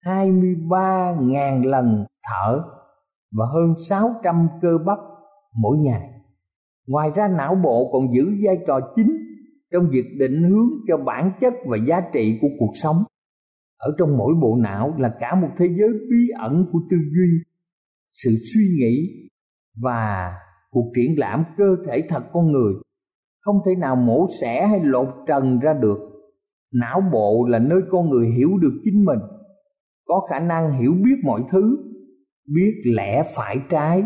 hai 0.00 0.32
mươi 0.32 0.56
ba 0.70 1.16
ngàn 1.20 1.66
lần 1.66 2.04
thở 2.30 2.62
và 3.38 3.46
hơn 3.46 3.74
sáu 3.88 4.10
trăm 4.24 4.48
cơ 4.62 4.78
bắp 4.86 4.98
mỗi 5.62 5.78
ngày. 5.78 6.08
Ngoài 6.86 7.10
ra, 7.10 7.28
não 7.28 7.54
bộ 7.64 7.90
còn 7.92 8.14
giữ 8.14 8.24
vai 8.44 8.58
trò 8.66 8.80
chính 8.96 9.16
trong 9.72 9.88
việc 9.90 10.04
định 10.18 10.42
hướng 10.42 10.68
cho 10.88 10.96
bản 10.96 11.32
chất 11.40 11.54
và 11.66 11.76
giá 11.88 12.00
trị 12.12 12.38
của 12.40 12.48
cuộc 12.58 12.72
sống 12.74 12.96
ở 13.82 13.94
trong 13.98 14.18
mỗi 14.18 14.34
bộ 14.42 14.56
não 14.60 14.94
là 14.98 15.14
cả 15.20 15.34
một 15.34 15.48
thế 15.56 15.66
giới 15.78 15.88
bí 16.10 16.28
ẩn 16.40 16.66
của 16.72 16.78
tư 16.90 16.96
duy, 16.96 17.28
sự 18.08 18.30
suy 18.54 18.62
nghĩ 18.78 19.08
và 19.82 20.32
cuộc 20.70 20.92
triển 20.96 21.18
lãm 21.18 21.44
cơ 21.56 21.76
thể 21.86 22.02
thật 22.08 22.22
con 22.32 22.52
người. 22.52 22.72
Không 23.40 23.56
thể 23.66 23.74
nào 23.74 23.96
mổ 23.96 24.26
xẻ 24.40 24.66
hay 24.66 24.80
lột 24.84 25.08
trần 25.26 25.58
ra 25.58 25.74
được. 25.74 25.98
Não 26.72 27.00
bộ 27.12 27.46
là 27.48 27.58
nơi 27.58 27.80
con 27.90 28.10
người 28.10 28.26
hiểu 28.36 28.50
được 28.62 28.80
chính 28.84 29.04
mình, 29.04 29.18
có 30.06 30.20
khả 30.30 30.38
năng 30.38 30.80
hiểu 30.80 30.92
biết 31.04 31.16
mọi 31.24 31.42
thứ, 31.50 31.76
biết 32.54 32.82
lẽ 32.84 33.22
phải 33.34 33.56
trái, 33.68 34.04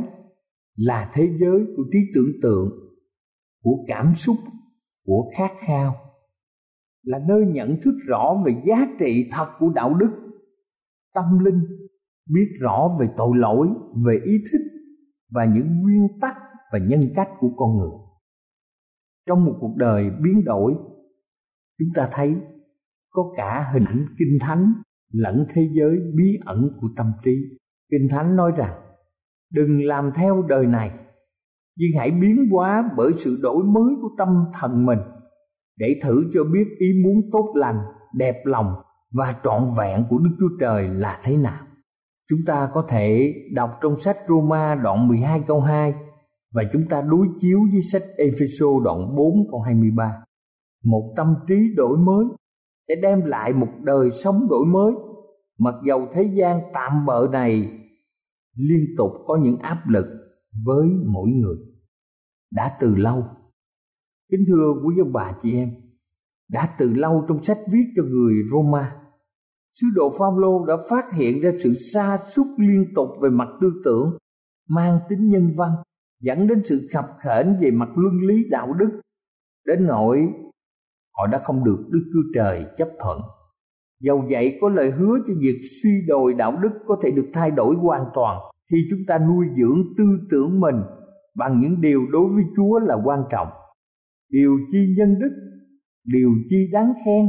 là 0.77 1.11
thế 1.15 1.29
giới 1.39 1.61
của 1.77 1.83
trí 1.93 1.99
tưởng 2.15 2.33
tượng, 2.43 2.69
của 3.63 3.77
cảm 3.87 4.15
xúc, 4.15 4.37
của 5.07 5.25
khát 5.37 5.51
khao 5.59 6.06
là 7.07 7.19
nơi 7.29 7.47
nhận 7.47 7.77
thức 7.83 7.95
rõ 8.07 8.43
về 8.47 8.63
giá 8.67 8.77
trị 8.99 9.29
thật 9.33 9.47
của 9.59 9.71
đạo 9.75 9.95
đức. 9.95 10.11
Tâm 11.15 11.39
linh 11.39 11.61
biết 12.31 12.49
rõ 12.61 12.89
về 13.01 13.09
tội 13.17 13.31
lỗi, 13.37 13.69
về 14.07 14.21
ý 14.25 14.33
thức 14.53 14.59
và 15.31 15.45
những 15.45 15.83
nguyên 15.83 16.09
tắc 16.21 16.37
và 16.73 16.79
nhân 16.79 17.01
cách 17.15 17.29
của 17.41 17.51
con 17.57 17.79
người. 17.79 17.91
Trong 19.27 19.45
một 19.45 19.57
cuộc 19.61 19.77
đời 19.77 20.11
biến 20.23 20.45
đổi, 20.45 20.75
chúng 21.79 21.89
ta 21.95 22.09
thấy 22.13 22.37
có 23.11 23.23
cả 23.37 23.71
hình 23.73 23.85
ảnh 23.85 24.07
kinh 24.19 24.39
thánh 24.41 24.73
lẫn 25.13 25.47
thế 25.49 25.69
giới 25.73 25.99
bí 26.17 26.39
ẩn 26.45 26.69
của 26.81 26.89
tâm 26.97 27.13
trí. 27.25 27.37
Kinh 27.91 28.09
thánh 28.11 28.37
nói 28.37 28.53
rằng, 28.57 28.73
đừng 29.53 29.85
làm 29.85 30.11
theo 30.15 30.43
đời 30.49 30.67
này, 30.67 30.91
nhưng 31.77 31.91
hãy 31.99 32.11
biến 32.11 32.37
hóa 32.53 32.91
bởi 32.97 33.13
sự 33.13 33.39
đổi 33.43 33.65
mới 33.65 33.95
của 34.03 34.11
tâm 34.19 34.29
thần 34.61 34.87
mình 34.87 34.99
để 35.77 36.01
thử 36.03 36.31
cho 36.35 36.45
biết 36.45 36.65
ý 36.79 36.87
muốn 37.05 37.31
tốt 37.33 37.53
lành, 37.55 37.79
đẹp 38.15 38.43
lòng 38.45 38.75
và 39.13 39.35
trọn 39.45 39.63
vẹn 39.79 40.05
của 40.11 40.19
Đức 40.19 40.31
Chúa 40.39 40.57
Trời 40.61 40.89
là 40.89 41.21
thế 41.23 41.37
nào. 41.37 41.67
Chúng 42.29 42.41
ta 42.47 42.69
có 42.73 42.83
thể 42.89 43.35
đọc 43.53 43.71
trong 43.83 43.99
sách 43.99 44.17
Roma 44.29 44.75
đoạn 44.75 45.09
12 45.09 45.41
câu 45.47 45.61
2 45.61 45.95
và 46.55 46.63
chúng 46.73 46.89
ta 46.89 47.03
đối 47.03 47.27
chiếu 47.41 47.59
với 47.73 47.83
sách 47.83 48.03
Epheso 48.17 48.67
đoạn 48.85 49.17
4 49.17 49.47
câu 49.51 49.61
23. 49.61 50.13
Một 50.85 51.13
tâm 51.17 51.35
trí 51.49 51.75
đổi 51.77 51.99
mới 51.99 52.27
để 52.89 52.95
đem 53.03 53.25
lại 53.25 53.53
một 53.53 53.69
đời 53.83 54.11
sống 54.11 54.49
đổi 54.51 54.67
mới 54.67 54.93
mặc 55.59 55.75
dầu 55.87 56.09
thế 56.15 56.31
gian 56.35 56.61
tạm 56.73 57.07
bợ 57.07 57.29
này 57.33 57.71
liên 58.57 58.85
tục 58.97 59.11
có 59.27 59.37
những 59.37 59.59
áp 59.59 59.89
lực 59.89 60.07
với 60.67 60.89
mỗi 61.07 61.31
người 61.31 61.57
đã 62.51 62.77
từ 62.81 62.95
lâu 62.95 63.25
kính 64.31 64.45
thưa 64.49 64.73
quý 64.85 64.95
ông 64.99 65.13
bà 65.13 65.33
chị 65.43 65.55
em, 65.55 65.71
đã 66.49 66.69
từ 66.79 66.93
lâu 66.93 67.25
trong 67.29 67.43
sách 67.43 67.59
viết 67.73 67.85
cho 67.97 68.03
người 68.03 68.35
Roma, 68.53 68.97
sứ 69.73 69.87
đồ 69.95 70.11
Phaolô 70.19 70.67
đã 70.67 70.75
phát 70.91 71.05
hiện 71.13 71.41
ra 71.41 71.51
sự 71.59 71.75
xa 71.75 72.19
xúc 72.31 72.47
liên 72.59 72.87
tục 72.95 73.09
về 73.23 73.31
mặt 73.31 73.49
tư 73.61 73.73
tưởng, 73.85 74.19
mang 74.69 74.99
tính 75.09 75.29
nhân 75.29 75.51
văn, 75.57 75.71
dẫn 76.21 76.47
đến 76.47 76.63
sự 76.65 76.89
khập 76.93 77.07
khểnh 77.21 77.57
về 77.61 77.71
mặt 77.71 77.89
luân 77.97 78.21
lý 78.27 78.45
đạo 78.51 78.73
đức 78.73 79.01
đến 79.67 79.87
nỗi 79.87 80.29
họ 81.17 81.27
đã 81.27 81.39
không 81.39 81.65
được 81.65 81.85
Đức 81.89 82.11
Chúa 82.13 82.33
Trời 82.35 82.67
chấp 82.77 82.89
thuận. 82.99 83.21
Dầu 84.01 84.25
vậy 84.31 84.59
có 84.61 84.69
lời 84.69 84.91
hứa 84.91 85.19
cho 85.27 85.35
việc 85.41 85.61
suy 85.83 85.91
đồi 86.09 86.35
đạo 86.35 86.59
đức 86.63 86.71
có 86.87 86.97
thể 87.03 87.11
được 87.11 87.27
thay 87.33 87.51
đổi 87.51 87.75
hoàn 87.75 88.05
toàn 88.15 88.41
khi 88.71 88.77
chúng 88.91 89.01
ta 89.07 89.19
nuôi 89.19 89.47
dưỡng 89.57 89.83
tư 89.99 90.05
tưởng 90.31 90.61
mình 90.61 90.77
bằng 91.35 91.61
những 91.61 91.81
điều 91.81 92.07
đối 92.13 92.29
với 92.29 92.45
Chúa 92.57 92.79
là 92.79 92.97
quan 93.05 93.25
trọng. 93.31 93.49
Điều 94.31 94.59
chi 94.73 94.95
nhân 94.99 95.19
đức, 95.19 95.31
điều 96.05 96.31
chi 96.49 96.71
đáng 96.73 96.93
khen, 97.05 97.27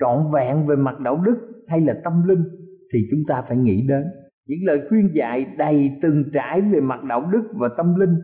trọn 0.00 0.18
vẹn 0.34 0.66
về 0.66 0.76
mặt 0.76 1.00
đạo 1.00 1.22
đức 1.26 1.36
hay 1.68 1.80
là 1.80 1.94
tâm 2.04 2.12
linh 2.28 2.44
thì 2.92 2.98
chúng 3.10 3.20
ta 3.28 3.42
phải 3.42 3.56
nghĩ 3.56 3.86
đến. 3.88 4.02
Những 4.46 4.58
lời 4.64 4.80
khuyên 4.88 5.10
dạy 5.14 5.46
đầy 5.58 5.90
từng 6.02 6.24
trải 6.32 6.60
về 6.60 6.80
mặt 6.80 7.04
đạo 7.08 7.30
đức 7.32 7.42
và 7.54 7.68
tâm 7.76 7.94
linh 7.94 8.14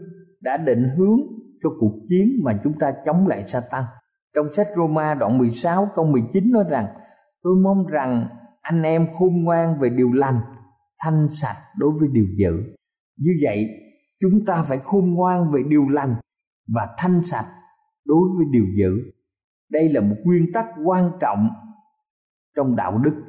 đã 0.40 0.56
định 0.56 0.88
hướng 0.96 1.18
cho 1.62 1.70
cuộc 1.78 2.00
chiến 2.08 2.28
mà 2.44 2.60
chúng 2.64 2.72
ta 2.78 2.92
chống 3.04 3.26
lại 3.26 3.44
Satan. 3.48 3.84
Trong 4.34 4.46
sách 4.52 4.66
Roma 4.76 5.14
đoạn 5.14 5.38
16 5.38 5.88
câu 5.94 6.04
19 6.04 6.52
nói 6.52 6.64
rằng 6.70 6.86
Tôi 7.42 7.52
mong 7.64 7.86
rằng 7.86 8.28
anh 8.60 8.82
em 8.82 9.06
khôn 9.12 9.44
ngoan 9.44 9.80
về 9.80 9.88
điều 9.88 10.12
lành 10.12 10.40
Thanh 11.02 11.28
sạch 11.30 11.56
đối 11.78 11.90
với 12.00 12.08
điều 12.12 12.26
dữ 12.38 12.52
Như 13.18 13.32
vậy 13.42 13.66
chúng 14.20 14.44
ta 14.46 14.62
phải 14.62 14.78
khôn 14.78 15.14
ngoan 15.14 15.50
về 15.52 15.62
điều 15.68 15.88
lành 15.88 16.14
Và 16.74 16.88
thanh 16.98 17.24
sạch 17.24 17.46
đối 18.04 18.28
với 18.36 18.46
điều 18.50 18.64
dữ 18.78 19.12
Đây 19.70 19.88
là 19.88 20.00
một 20.00 20.16
nguyên 20.24 20.52
tắc 20.52 20.66
quan 20.84 21.10
trọng 21.20 21.48
trong 22.56 22.76
đạo 22.76 22.98
đức. 23.04 23.22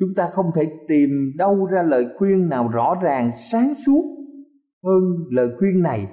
Chúng 0.00 0.08
ta 0.16 0.28
không 0.32 0.46
thể 0.54 0.72
tìm 0.88 1.10
đâu 1.36 1.66
ra 1.66 1.82
lời 1.82 2.06
khuyên 2.18 2.48
nào 2.48 2.68
rõ 2.68 2.94
ràng, 3.02 3.32
sáng 3.38 3.72
suốt 3.86 4.02
hơn 4.84 5.02
lời 5.30 5.48
khuyên 5.58 5.82
này 5.82 6.06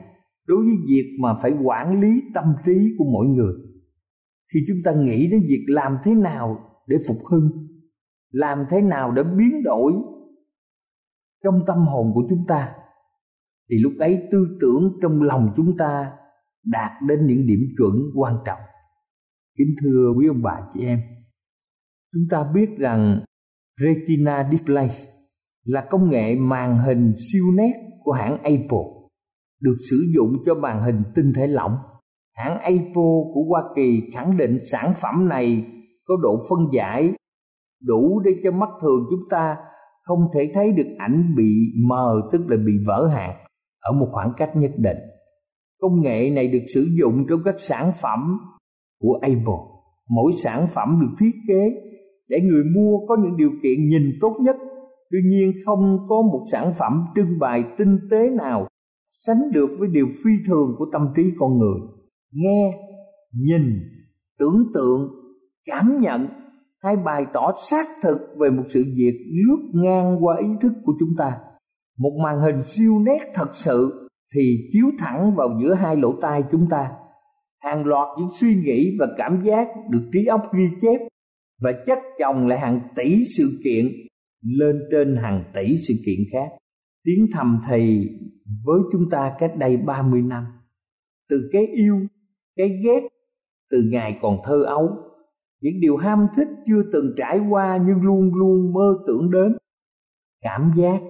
đối 0.47 0.57
với 0.57 0.75
việc 0.87 1.17
mà 1.21 1.35
phải 1.41 1.51
quản 1.63 2.01
lý 2.01 2.21
tâm 2.33 2.45
trí 2.65 2.95
của 2.97 3.05
mỗi 3.13 3.27
người. 3.27 3.53
Khi 4.53 4.59
chúng 4.67 4.77
ta 4.83 4.91
nghĩ 4.93 5.31
đến 5.31 5.41
việc 5.47 5.65
làm 5.67 5.97
thế 6.03 6.15
nào 6.15 6.69
để 6.87 6.97
phục 7.07 7.17
hưng, 7.31 7.49
làm 8.31 8.65
thế 8.69 8.81
nào 8.81 9.11
để 9.11 9.23
biến 9.23 9.63
đổi 9.63 9.93
trong 11.43 11.59
tâm 11.67 11.77
hồn 11.77 12.11
của 12.13 12.23
chúng 12.29 12.45
ta, 12.47 12.69
thì 13.69 13.77
lúc 13.79 13.93
ấy 13.99 14.27
tư 14.31 14.57
tưởng 14.61 14.99
trong 15.01 15.21
lòng 15.21 15.53
chúng 15.55 15.77
ta 15.77 16.11
đạt 16.63 16.91
đến 17.07 17.27
những 17.27 17.47
điểm 17.47 17.59
chuẩn 17.77 17.93
quan 18.15 18.35
trọng 18.45 18.59
kính 19.57 19.75
thưa 19.81 20.13
quý 20.17 20.27
ông 20.27 20.41
bà 20.41 20.61
chị 20.73 20.85
em, 20.85 20.99
chúng 22.13 22.23
ta 22.29 22.51
biết 22.53 22.69
rằng 22.77 23.23
retina 23.81 24.49
display 24.51 24.89
là 25.63 25.87
công 25.89 26.09
nghệ 26.09 26.35
màn 26.35 26.79
hình 26.79 27.13
siêu 27.31 27.43
nét 27.57 27.73
của 28.03 28.11
hãng 28.11 28.37
apple, 28.43 28.87
được 29.61 29.75
sử 29.89 30.05
dụng 30.15 30.33
cho 30.45 30.55
màn 30.55 30.83
hình 30.83 31.03
tinh 31.15 31.33
thể 31.35 31.47
lỏng 31.47 31.77
hãng 32.35 32.59
Apple 32.59 33.19
của 33.33 33.43
Hoa 33.49 33.63
Kỳ 33.75 34.01
khẳng 34.13 34.37
định 34.37 34.59
sản 34.71 34.93
phẩm 35.01 35.29
này 35.29 35.65
có 36.05 36.15
độ 36.21 36.39
phân 36.49 36.59
giải 36.73 37.13
đủ 37.83 38.21
để 38.25 38.31
cho 38.43 38.51
mắt 38.51 38.69
thường 38.81 39.05
chúng 39.09 39.29
ta 39.29 39.57
không 40.03 40.19
thể 40.33 40.51
thấy 40.53 40.71
được 40.71 40.87
ảnh 40.97 41.35
bị 41.35 41.73
mờ, 41.87 42.21
tức 42.31 42.41
là 42.47 42.57
bị 42.65 42.73
vỡ 42.87 43.07
hạt, 43.07 43.45
ở 43.79 43.91
một 43.91 44.07
khoảng 44.11 44.33
cách 44.37 44.55
nhất 44.55 44.71
định. 44.77 44.97
Công 45.83 46.01
nghệ 46.01 46.29
này 46.29 46.47
được 46.47 46.63
sử 46.73 46.87
dụng 46.99 47.25
trong 47.29 47.39
các 47.45 47.55
sản 47.57 47.91
phẩm 48.01 48.39
của 49.01 49.19
Apple. 49.21 49.61
Mỗi 50.09 50.31
sản 50.43 50.67
phẩm 50.73 50.99
được 51.01 51.15
thiết 51.19 51.31
kế 51.47 51.71
để 52.27 52.41
người 52.41 52.63
mua 52.75 53.05
có 53.07 53.17
những 53.23 53.37
điều 53.37 53.51
kiện 53.63 53.87
nhìn 53.87 54.03
tốt 54.21 54.35
nhất. 54.41 54.55
Tuy 55.11 55.19
nhiên 55.29 55.51
không 55.65 55.97
có 56.07 56.21
một 56.21 56.45
sản 56.51 56.73
phẩm 56.79 57.05
trưng 57.15 57.39
bày 57.39 57.63
tinh 57.77 57.99
tế 58.11 58.29
nào 58.29 58.67
sánh 59.11 59.51
được 59.53 59.69
với 59.79 59.87
điều 59.91 60.07
phi 60.07 60.31
thường 60.47 60.75
của 60.77 60.85
tâm 60.91 61.07
trí 61.15 61.23
con 61.37 61.57
người. 61.57 61.79
Nghe, 62.31 62.79
nhìn, 63.33 63.63
tưởng 64.39 64.71
tượng, 64.73 65.11
cảm 65.65 65.99
nhận 65.99 66.27
hay 66.79 66.95
bày 66.95 67.25
tỏ 67.33 67.51
xác 67.69 67.85
thực 68.03 68.17
về 68.39 68.49
một 68.49 68.63
sự 68.69 68.83
việc 68.97 69.19
lướt 69.47 69.71
ngang 69.73 70.25
qua 70.25 70.37
ý 70.39 70.47
thức 70.61 70.73
của 70.85 70.93
chúng 70.99 71.15
ta. 71.17 71.37
Một 71.97 72.11
màn 72.23 72.41
hình 72.41 72.63
siêu 72.63 72.99
nét 73.05 73.31
thật 73.33 73.55
sự 73.55 74.02
thì 74.35 74.69
chiếu 74.71 74.85
thẳng 74.97 75.35
vào 75.35 75.59
giữa 75.61 75.73
hai 75.73 75.95
lỗ 75.95 76.13
tai 76.21 76.43
chúng 76.51 76.69
ta. 76.69 76.91
Hàng 77.61 77.85
loạt 77.85 78.07
những 78.19 78.29
suy 78.39 78.55
nghĩ 78.65 78.97
và 78.99 79.07
cảm 79.17 79.41
giác 79.43 79.67
được 79.89 80.09
trí 80.13 80.25
óc 80.25 80.41
ghi 80.57 80.63
chép 80.81 80.99
và 81.61 81.71
chất 81.85 81.99
chồng 82.19 82.47
lại 82.47 82.59
hàng 82.59 82.79
tỷ 82.95 83.19
sự 83.37 83.43
kiện 83.63 83.85
lên 84.41 84.75
trên 84.91 85.15
hàng 85.15 85.43
tỷ 85.53 85.75
sự 85.87 85.93
kiện 86.05 86.19
khác. 86.31 86.49
Tiếng 87.03 87.27
thầm 87.33 87.61
thì 87.69 88.09
với 88.63 88.79
chúng 88.91 89.09
ta 89.09 89.35
cách 89.39 89.51
đây 89.57 89.77
30 89.77 90.21
năm. 90.21 90.45
Từ 91.29 91.49
cái 91.51 91.65
yêu, 91.65 91.95
cái 92.55 92.69
ghét, 92.83 93.01
từ 93.71 93.83
ngày 93.91 94.17
còn 94.21 94.37
thơ 94.43 94.63
ấu, 94.63 94.89
những 95.61 95.79
điều 95.79 95.97
ham 95.97 96.27
thích 96.35 96.47
chưa 96.65 96.83
từng 96.93 97.13
trải 97.17 97.39
qua 97.49 97.79
nhưng 97.87 98.01
luôn 98.01 98.35
luôn 98.35 98.73
mơ 98.73 98.97
tưởng 99.07 99.31
đến. 99.31 99.57
Cảm 100.41 100.71
giác 100.77 101.01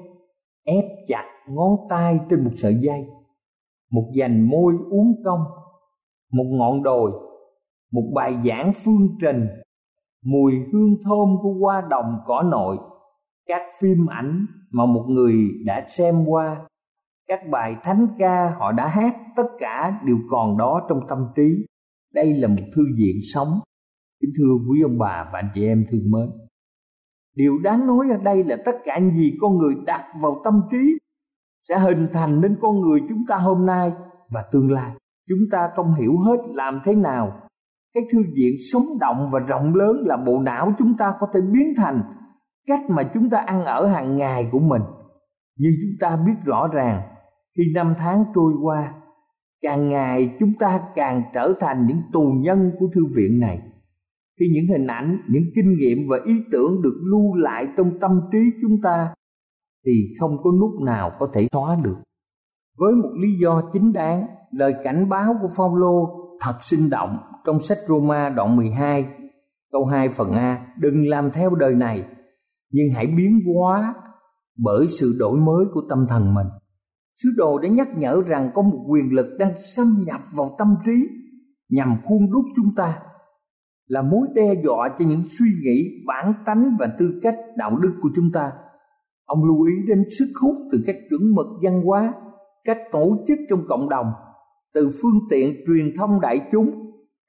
ép 0.64 0.84
chặt 1.08 1.33
ngón 1.48 1.76
tay 1.90 2.20
trên 2.30 2.44
một 2.44 2.52
sợi 2.54 2.76
dây, 2.82 3.06
một 3.92 4.12
dành 4.16 4.50
môi 4.50 4.74
uống 4.90 5.22
công, 5.26 5.44
một 6.32 6.46
ngọn 6.50 6.84
đồi, 6.84 7.12
một 7.92 8.12
bài 8.16 8.38
giảng 8.46 8.72
phương 8.84 9.08
trình, 9.22 9.48
mùi 10.26 10.54
hương 10.74 10.96
thơm 11.06 11.38
của 11.42 11.54
hoa 11.62 11.88
đồng 11.90 12.20
cỏ 12.26 12.42
nội, 12.42 12.78
các 13.46 13.62
phim 13.80 14.06
ảnh 14.10 14.46
mà 14.72 14.86
một 14.86 15.06
người 15.10 15.34
đã 15.66 15.86
xem 15.88 16.26
qua 16.26 16.68
các 17.28 17.40
bài 17.52 17.76
thánh 17.84 18.08
ca 18.20 18.56
họ 18.60 18.72
đã 18.72 18.88
hát 18.88 19.16
tất 19.36 19.48
cả 19.60 20.02
đều 20.06 20.18
còn 20.30 20.58
đó 20.58 20.86
trong 20.90 21.00
tâm 21.10 21.28
trí. 21.36 21.66
Đây 22.14 22.34
là 22.34 22.48
một 22.48 22.64
thư 22.76 22.84
viện 22.98 23.16
sống. 23.34 23.48
Kính 24.22 24.32
thưa 24.38 24.54
quý 24.70 24.82
ông 24.82 24.98
bà 25.00 25.30
và 25.34 25.40
anh 25.40 25.50
chị 25.54 25.66
em 25.66 25.86
thương 25.92 26.12
mến 26.12 26.30
điều 27.36 27.60
đáng 27.60 27.88
nói 27.88 28.08
ở 28.12 28.18
đây 28.18 28.44
là 28.44 28.58
tất 28.66 28.78
cả 28.84 29.00
những 29.00 29.14
gì 29.14 29.38
con 29.42 29.58
người 29.58 29.76
đặt 29.86 30.04
vào 30.22 30.42
tâm 30.44 30.62
trí 30.72 30.98
sẽ 31.70 31.80
hình 31.80 32.08
thành 32.14 32.42
nên 32.42 32.58
con 32.62 32.82
người 32.82 33.00
chúng 33.10 33.26
ta 33.28 33.36
hôm 33.36 33.66
nay 33.66 33.94
và 34.34 34.44
tương 34.52 34.72
lai. 34.72 34.92
Chúng 35.30 35.40
ta 35.52 35.70
không 35.74 35.94
hiểu 35.94 36.18
hết 36.18 36.38
làm 36.54 36.82
thế 36.86 36.96
nào. 36.96 37.40
Cái 37.94 38.04
thư 38.12 38.20
viện 38.36 38.56
sống 38.72 38.84
động 39.00 39.30
và 39.32 39.40
rộng 39.40 39.76
lớn 39.76 39.98
là 40.06 40.18
bộ 40.18 40.40
não 40.40 40.74
chúng 40.78 40.98
ta 40.98 41.14
có 41.20 41.28
thể 41.34 41.42
biến 41.42 41.74
thành 41.78 42.04
cách 42.68 42.90
mà 42.90 43.04
chúng 43.14 43.30
ta 43.30 43.38
ăn 43.38 43.66
ở 43.66 43.88
hàng 43.88 44.18
ngày 44.18 44.50
của 44.52 44.60
mình. 44.60 44.82
Nhưng 45.58 45.72
chúng 45.82 46.00
ta 46.00 46.18
biết 46.26 46.34
rõ 46.46 46.68
ràng, 46.68 47.02
khi 47.58 47.64
năm 47.76 47.94
tháng 47.98 48.26
trôi 48.36 48.54
qua, 48.62 48.94
càng 49.62 49.90
ngày 49.90 50.36
chúng 50.40 50.54
ta 50.60 50.80
càng 50.96 51.24
trở 51.34 51.54
thành 51.60 51.88
những 51.88 52.02
tù 52.14 52.34
nhân 52.38 52.72
của 52.80 52.88
thư 52.96 53.02
viện 53.16 53.40
này. 53.40 53.62
Khi 54.40 54.46
những 54.54 54.66
hình 54.68 54.88
ảnh, 54.88 55.20
những 55.30 55.44
kinh 55.56 55.78
nghiệm 55.78 55.98
và 56.10 56.18
ý 56.26 56.34
tưởng 56.52 56.82
được 56.82 57.02
lưu 57.12 57.36
lại 57.36 57.68
trong 57.78 58.00
tâm 58.00 58.22
trí 58.32 58.40
chúng 58.62 58.82
ta 58.82 59.14
thì 59.86 59.92
không 60.20 60.38
có 60.44 60.52
nút 60.52 60.82
nào 60.82 61.12
có 61.20 61.28
thể 61.34 61.48
xóa 61.54 61.78
được 61.84 61.96
với 62.78 62.94
một 62.96 63.10
lý 63.22 63.28
do 63.42 63.62
chính 63.74 63.94
đáng, 63.94 64.28
lời 64.52 64.74
cảnh 64.84 65.10
báo 65.10 65.36
của 65.42 65.48
Phaolô 65.58 66.20
thật 66.42 66.54
sinh 66.62 66.90
động 66.90 67.18
trong 67.46 67.62
sách 67.62 67.78
Roma 67.88 68.30
đoạn 68.30 68.56
12 68.56 69.06
câu 69.72 69.86
2 69.86 70.10
phần 70.10 70.32
A, 70.32 70.68
đừng 70.80 71.08
làm 71.08 71.32
theo 71.32 71.56
đời 71.56 71.76
này, 71.76 72.04
nhưng 72.72 72.86
hãy 72.96 73.08
biến 73.08 73.40
hóa 73.56 73.94
bởi 74.58 74.88
sự 74.88 75.16
đổi 75.20 75.40
mới 75.40 75.66
của 75.74 75.82
tâm 75.90 76.06
thần 76.10 76.34
mình 76.34 76.48
Sứ 77.16 77.30
đồ 77.38 77.60
đã 77.60 77.70
nhắc 77.70 77.88
nhở 77.98 78.22
rằng 78.28 78.52
có 78.54 78.62
một 78.62 78.86
quyền 78.90 79.14
lực 79.14 79.26
đang 79.40 79.54
xâm 79.76 79.88
nhập 80.06 80.20
vào 80.36 80.56
tâm 80.58 80.76
trí, 80.86 81.08
nhằm 81.70 81.98
khuôn 82.04 82.32
đúc 82.32 82.46
chúng 82.56 82.76
ta, 82.76 83.00
là 83.88 84.02
mối 84.02 84.28
đe 84.36 84.54
dọa 84.64 84.90
cho 85.00 85.06
những 85.06 85.24
suy 85.24 85.46
nghĩ, 85.64 86.04
bản 86.08 86.34
tánh 86.46 86.76
và 86.80 86.88
tư 87.00 87.20
cách 87.24 87.36
đạo 87.58 87.78
đức 87.78 87.94
của 88.02 88.10
chúng 88.16 88.32
ta. 88.34 88.52
Ông 89.34 89.44
lưu 89.44 89.64
ý 89.64 89.74
đến 89.88 90.04
sức 90.20 90.26
hút 90.42 90.56
từ 90.72 90.84
các 90.86 90.96
chuẩn 91.10 91.36
mực 91.36 91.46
văn 91.64 91.82
hóa, 91.82 92.14
các 92.66 92.78
tổ 92.92 93.26
chức 93.28 93.40
trong 93.50 93.60
cộng 93.68 93.90
đồng, 93.90 94.08
từ 94.74 94.90
phương 95.02 95.20
tiện 95.30 95.56
truyền 95.68 95.94
thông 95.98 96.22
đại 96.22 96.40
chúng 96.52 96.70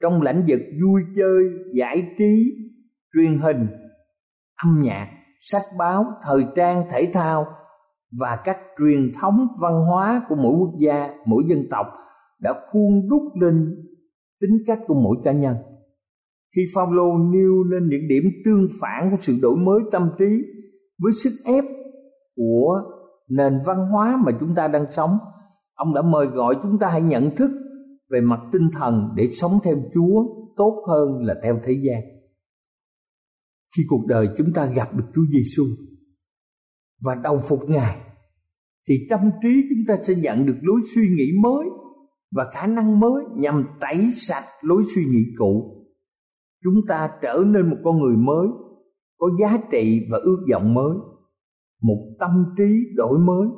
trong 0.02 0.22
lĩnh 0.22 0.44
vực 0.48 0.60
vui 0.82 1.02
chơi, 1.16 1.44
giải 1.74 2.06
trí, 2.18 2.52
truyền 3.14 3.38
hình, 3.38 3.66
âm 4.64 4.82
nhạc, 4.82 5.08
sách 5.40 5.62
báo, 5.78 6.06
thời 6.22 6.44
trang, 6.56 6.84
thể 6.90 7.08
thao 7.12 7.46
và 8.20 8.38
các 8.44 8.56
truyền 8.78 9.12
thống 9.20 9.46
văn 9.60 9.72
hóa 9.90 10.22
của 10.28 10.34
mỗi 10.34 10.54
quốc 10.58 10.74
gia, 10.80 11.08
mỗi 11.26 11.42
dân 11.48 11.58
tộc 11.70 11.86
đã 12.40 12.54
khuôn 12.72 13.08
đúc 13.10 13.22
lên 13.40 13.74
tính 14.40 14.58
cách 14.66 14.78
của 14.86 14.94
mỗi 14.94 15.16
cá 15.24 15.32
nhân. 15.32 15.56
Khi 16.56 16.62
Phaolô 16.74 17.18
nêu 17.18 17.64
lên 17.70 17.88
những 17.88 18.08
điểm 18.08 18.24
tương 18.44 18.68
phản 18.80 19.10
của 19.10 19.16
sự 19.20 19.38
đổi 19.42 19.56
mới 19.56 19.80
tâm 19.92 20.10
trí 20.18 20.44
với 20.98 21.12
sức 21.12 21.30
ép 21.44 21.64
của 22.36 22.82
nền 23.28 23.52
văn 23.66 23.86
hóa 23.92 24.22
mà 24.26 24.32
chúng 24.40 24.54
ta 24.54 24.68
đang 24.68 24.92
sống, 24.92 25.10
ông 25.74 25.94
đã 25.94 26.02
mời 26.02 26.26
gọi 26.26 26.56
chúng 26.62 26.78
ta 26.78 26.88
hãy 26.88 27.02
nhận 27.02 27.36
thức 27.36 27.50
về 28.10 28.20
mặt 28.20 28.40
tinh 28.52 28.70
thần 28.72 29.08
để 29.16 29.26
sống 29.26 29.52
theo 29.64 29.76
Chúa 29.94 30.24
tốt 30.56 30.84
hơn 30.88 31.24
là 31.26 31.34
theo 31.42 31.60
thế 31.64 31.72
gian. 31.72 32.00
Khi 33.76 33.82
cuộc 33.88 34.06
đời 34.08 34.28
chúng 34.36 34.52
ta 34.52 34.66
gặp 34.66 34.94
được 34.94 35.04
Chúa 35.14 35.24
Giêsu, 35.32 35.62
và 37.04 37.14
đầu 37.14 37.40
phục 37.48 37.60
Ngài 37.68 37.96
thì 38.88 38.94
tâm 39.10 39.20
trí 39.42 39.62
chúng 39.70 39.84
ta 39.88 40.02
sẽ 40.02 40.14
nhận 40.14 40.46
được 40.46 40.56
lối 40.62 40.80
suy 40.94 41.02
nghĩ 41.16 41.32
mới 41.42 41.66
và 42.32 42.50
khả 42.52 42.66
năng 42.66 43.00
mới 43.00 43.24
nhằm 43.36 43.64
tẩy 43.80 44.10
sạch 44.10 44.44
lối 44.62 44.82
suy 44.94 45.02
nghĩ 45.04 45.24
cũ. 45.38 45.80
Chúng 46.64 46.74
ta 46.88 47.10
trở 47.22 47.38
nên 47.46 47.70
một 47.70 47.76
con 47.84 48.00
người 48.00 48.16
mới, 48.16 48.48
có 49.18 49.30
giá 49.40 49.58
trị 49.70 50.00
và 50.10 50.18
ước 50.18 50.46
vọng 50.52 50.74
mới, 50.74 50.96
một 51.86 51.98
tâm 52.18 52.54
trí 52.56 52.94
đổi 52.96 53.18
mới 53.18 53.48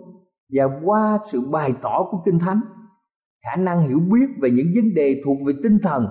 và 0.53 0.81
qua 0.85 1.19
sự 1.33 1.41
bày 1.53 1.75
tỏ 1.83 2.09
của 2.11 2.23
Kinh 2.27 2.39
Thánh, 2.39 2.61
khả 3.45 3.57
năng 3.57 3.83
hiểu 3.83 3.99
biết 3.99 4.27
về 4.43 4.51
những 4.51 4.67
vấn 4.75 4.95
đề 4.95 5.23
thuộc 5.25 5.39
về 5.47 5.53
tinh 5.63 5.79
thần, 5.83 6.07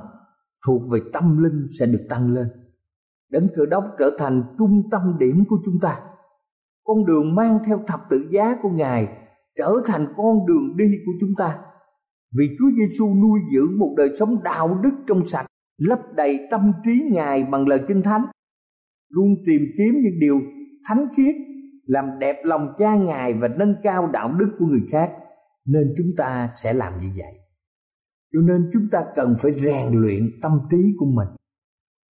thuộc 0.68 0.82
về 0.92 1.00
tâm 1.14 1.44
linh 1.44 1.68
sẽ 1.80 1.86
được 1.86 2.06
tăng 2.10 2.34
lên. 2.34 2.48
Đấng 3.32 3.48
Cơ 3.56 3.66
Đốc 3.66 3.84
trở 4.00 4.12
thành 4.20 4.44
trung 4.58 4.82
tâm 4.92 5.02
điểm 5.20 5.44
của 5.50 5.58
chúng 5.66 5.80
ta 5.82 6.02
con 6.86 7.06
đường 7.06 7.36
mang 7.36 7.60
theo 7.66 7.80
thập 7.88 8.00
tự 8.10 8.28
giá 8.32 8.56
của 8.62 8.70
Ngài 8.70 9.08
trở 9.58 9.72
thành 9.86 10.08
con 10.18 10.46
đường 10.48 10.78
đi 10.78 10.86
của 11.06 11.12
chúng 11.22 11.30
ta. 11.38 11.58
Vì 12.38 12.46
Chúa 12.60 12.70
Giêsu 12.78 13.06
nuôi 13.06 13.40
dưỡng 13.54 13.80
một 13.80 13.94
đời 13.98 14.10
sống 14.20 14.44
đạo 14.44 14.80
đức 14.84 14.92
trong 15.08 15.26
sạch, 15.26 15.46
lấp 15.78 16.00
đầy 16.16 16.40
tâm 16.52 16.72
trí 16.86 16.92
Ngài 17.12 17.44
bằng 17.44 17.68
lời 17.68 17.80
Kinh 17.88 18.02
Thánh, 18.02 18.26
luôn 19.10 19.36
tìm 19.46 19.62
kiếm 19.78 19.94
những 20.04 20.20
điều 20.20 20.40
thánh 20.88 21.08
khiết, 21.18 21.36
làm 21.86 22.20
đẹp 22.20 22.36
lòng 22.44 22.74
cha 22.78 22.96
Ngài 22.96 23.34
và 23.34 23.48
nâng 23.48 23.76
cao 23.84 24.10
đạo 24.14 24.34
đức 24.40 24.56
của 24.60 24.66
người 24.66 24.84
khác, 24.92 25.12
nên 25.66 25.84
chúng 25.98 26.08
ta 26.18 26.50
sẽ 26.56 26.74
làm 26.74 27.02
như 27.02 27.08
vậy. 27.18 27.34
Cho 28.34 28.40
nên 28.42 28.70
chúng 28.74 28.88
ta 28.92 29.06
cần 29.16 29.36
phải 29.42 29.54
rèn 29.54 29.88
luyện 29.92 30.40
tâm 30.42 30.52
trí 30.72 30.78
của 31.00 31.06
mình. 31.06 31.28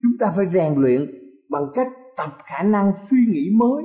Chúng 0.04 0.18
ta 0.20 0.34
phải 0.36 0.46
rèn 0.48 0.74
luyện 0.76 1.06
bằng 1.50 1.64
cách 1.74 1.88
tập 2.18 2.38
khả 2.46 2.64
năng 2.64 2.94
suy 3.10 3.18
nghĩ 3.28 3.50
mới 3.56 3.84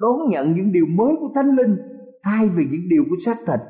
đón 0.00 0.28
nhận 0.30 0.52
những 0.52 0.72
điều 0.72 0.86
mới 0.86 1.16
của 1.20 1.28
thánh 1.34 1.56
linh 1.56 1.76
thay 2.22 2.48
vì 2.48 2.64
những 2.70 2.88
điều 2.88 3.04
của 3.10 3.16
xác 3.24 3.36
thịt 3.46 3.60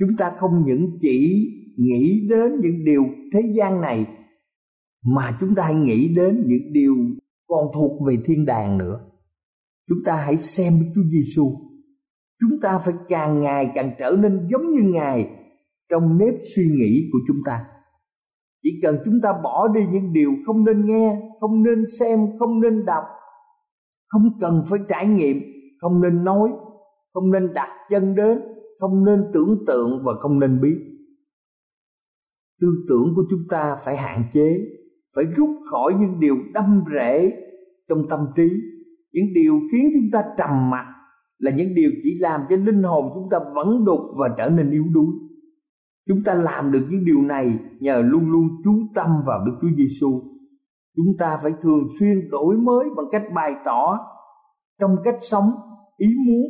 chúng 0.00 0.16
ta 0.18 0.30
không 0.30 0.64
những 0.66 0.98
chỉ 1.00 1.48
nghĩ 1.76 2.28
đến 2.30 2.60
những 2.62 2.84
điều 2.84 3.02
thế 3.32 3.40
gian 3.56 3.80
này 3.80 4.06
mà 5.04 5.36
chúng 5.40 5.54
ta 5.54 5.62
hãy 5.62 5.74
nghĩ 5.74 6.14
đến 6.16 6.44
những 6.46 6.72
điều 6.72 6.94
còn 7.46 7.66
thuộc 7.74 8.06
về 8.08 8.16
thiên 8.24 8.46
đàng 8.46 8.78
nữa 8.78 9.00
chúng 9.88 9.98
ta 10.04 10.16
hãy 10.16 10.36
xem 10.36 10.72
Chúa 10.94 11.02
Giêsu 11.10 11.44
chúng 12.42 12.60
ta 12.60 12.78
phải 12.78 12.94
càng 13.08 13.42
ngày 13.42 13.70
càng 13.74 13.94
trở 13.98 14.16
nên 14.18 14.48
giống 14.50 14.72
như 14.72 14.82
ngài 14.82 15.30
trong 15.90 16.18
nếp 16.18 16.34
suy 16.56 16.62
nghĩ 16.78 17.08
của 17.12 17.18
chúng 17.26 17.36
ta. 17.46 17.64
Chỉ 18.62 18.70
cần 18.82 18.96
chúng 19.04 19.14
ta 19.22 19.32
bỏ 19.42 19.68
đi 19.68 19.80
những 19.92 20.12
điều 20.12 20.30
không 20.46 20.64
nên 20.64 20.86
nghe, 20.86 21.20
không 21.40 21.62
nên 21.62 21.84
xem, 21.98 22.18
không 22.38 22.60
nên 22.60 22.84
đọc, 22.84 23.04
không 24.08 24.38
cần 24.40 24.62
phải 24.70 24.78
trải 24.88 25.06
nghiệm, 25.06 25.36
không 25.80 26.00
nên 26.00 26.24
nói, 26.24 26.50
không 27.14 27.30
nên 27.30 27.52
đặt 27.54 27.68
chân 27.90 28.14
đến, 28.14 28.38
không 28.80 29.04
nên 29.04 29.24
tưởng 29.32 29.64
tượng 29.66 30.02
và 30.04 30.12
không 30.20 30.38
nên 30.38 30.60
biết. 30.60 30.78
Tư 32.60 32.68
tưởng 32.88 33.12
của 33.16 33.22
chúng 33.30 33.42
ta 33.50 33.76
phải 33.84 33.96
hạn 33.96 34.24
chế, 34.32 34.58
phải 35.16 35.24
rút 35.24 35.50
khỏi 35.70 35.92
những 36.00 36.20
điều 36.20 36.36
đâm 36.54 36.84
rễ 36.94 37.32
trong 37.88 38.08
tâm 38.08 38.26
trí 38.36 38.48
những 39.12 39.34
điều 39.34 39.60
khiến 39.72 39.90
chúng 39.94 40.10
ta 40.12 40.24
trầm 40.38 40.70
mặc 40.70 40.86
là 41.38 41.50
những 41.50 41.74
điều 41.74 41.90
chỉ 42.02 42.18
làm 42.20 42.40
cho 42.50 42.56
linh 42.56 42.82
hồn 42.82 43.10
chúng 43.14 43.28
ta 43.30 43.38
vẫn 43.54 43.84
đục 43.84 44.00
và 44.18 44.34
trở 44.38 44.48
nên 44.48 44.70
yếu 44.70 44.84
đuối 44.92 45.14
Chúng 46.08 46.22
ta 46.24 46.34
làm 46.34 46.72
được 46.72 46.86
những 46.90 47.04
điều 47.04 47.22
này 47.22 47.58
nhờ 47.80 48.02
luôn 48.04 48.30
luôn 48.30 48.48
chú 48.64 48.70
tâm 48.94 49.10
vào 49.26 49.44
Đức 49.46 49.52
Chúa 49.62 49.76
Giêsu. 49.76 50.20
Chúng 50.96 51.16
ta 51.18 51.38
phải 51.42 51.52
thường 51.62 51.86
xuyên 51.98 52.30
đổi 52.30 52.56
mới 52.56 52.84
bằng 52.96 53.06
cách 53.12 53.22
bày 53.34 53.54
tỏ 53.64 53.98
trong 54.80 54.96
cách 55.04 55.18
sống, 55.20 55.50
ý 55.96 56.06
muốn 56.26 56.46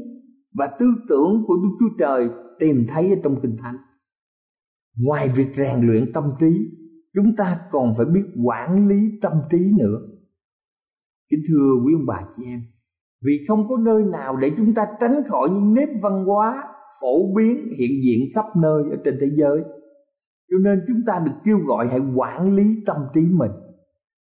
và 0.55 0.77
tư 0.79 0.87
tưởng 1.09 1.45
của 1.47 1.55
Đức 1.63 1.77
Chúa 1.81 1.97
Trời 1.99 2.29
tìm 2.59 2.87
thấy 2.89 3.11
ở 3.11 3.17
trong 3.23 3.41
Kinh 3.43 3.57
Thánh. 3.59 3.77
Ngoài 4.97 5.29
việc 5.29 5.49
rèn 5.55 5.87
luyện 5.87 6.13
tâm 6.13 6.25
trí, 6.41 6.47
chúng 7.15 7.37
ta 7.37 7.57
còn 7.71 7.93
phải 7.97 8.07
biết 8.07 8.25
quản 8.47 8.89
lý 8.89 9.19
tâm 9.23 9.33
trí 9.51 9.59
nữa. 9.79 9.99
Kính 11.33 11.43
thưa 11.49 11.75
quý 11.85 11.95
ông 11.95 12.07
bà 12.07 12.21
chị 12.37 12.43
em, 12.47 12.61
vì 13.25 13.45
không 13.49 13.69
có 13.69 13.77
nơi 13.77 14.03
nào 14.13 14.37
để 14.37 14.51
chúng 14.57 14.75
ta 14.75 14.87
tránh 15.01 15.23
khỏi 15.29 15.49
những 15.51 15.75
nếp 15.75 15.89
văn 16.03 16.25
hóa 16.25 16.65
phổ 17.01 17.35
biến 17.37 17.57
hiện 17.79 17.91
diện 18.05 18.29
khắp 18.35 18.45
nơi 18.63 18.83
ở 18.91 18.97
trên 19.05 19.19
thế 19.21 19.27
giới. 19.37 19.61
Cho 20.51 20.57
nên 20.65 20.81
chúng 20.89 21.01
ta 21.07 21.23
được 21.27 21.33
kêu 21.45 21.59
gọi 21.67 21.89
hãy 21.91 22.01
quản 22.17 22.57
lý 22.57 22.65
tâm 22.87 22.97
trí 23.15 23.21
mình. 23.21 23.51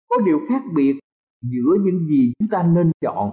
Có 0.09 0.15
điều 0.25 0.39
khác 0.49 0.61
biệt 0.75 0.99
giữa 1.41 1.73
những 1.85 2.07
gì 2.07 2.33
chúng 2.39 2.49
ta 2.49 2.63
nên 2.75 2.91
chọn 3.01 3.31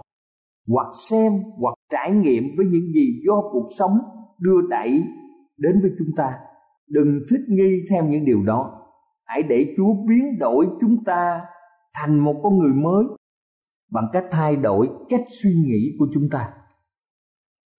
hoặc 0.68 0.86
xem 1.10 1.32
hoặc 1.60 1.74
trải 1.92 2.12
nghiệm 2.12 2.44
với 2.56 2.66
những 2.66 2.92
gì 2.92 3.22
do 3.26 3.42
cuộc 3.52 3.66
sống 3.78 3.98
đưa 4.40 4.60
đẩy 4.70 5.04
đến 5.56 5.80
với 5.82 5.90
chúng 5.98 6.10
ta. 6.16 6.32
Đừng 6.88 7.20
thích 7.30 7.40
nghi 7.48 7.86
theo 7.90 8.04
những 8.04 8.24
điều 8.24 8.42
đó. 8.42 8.72
Hãy 9.24 9.42
để 9.42 9.74
chúa 9.76 9.94
biến 10.08 10.38
đổi 10.38 10.66
chúng 10.80 11.04
ta 11.04 11.40
thành 11.94 12.18
một 12.18 12.40
con 12.42 12.58
người 12.58 12.72
mới 12.74 13.04
bằng 13.90 14.04
cách 14.12 14.24
thay 14.30 14.56
đổi 14.56 14.88
cách 15.08 15.24
suy 15.42 15.50
nghĩ 15.66 15.96
của 15.98 16.06
chúng 16.14 16.28
ta. 16.30 16.48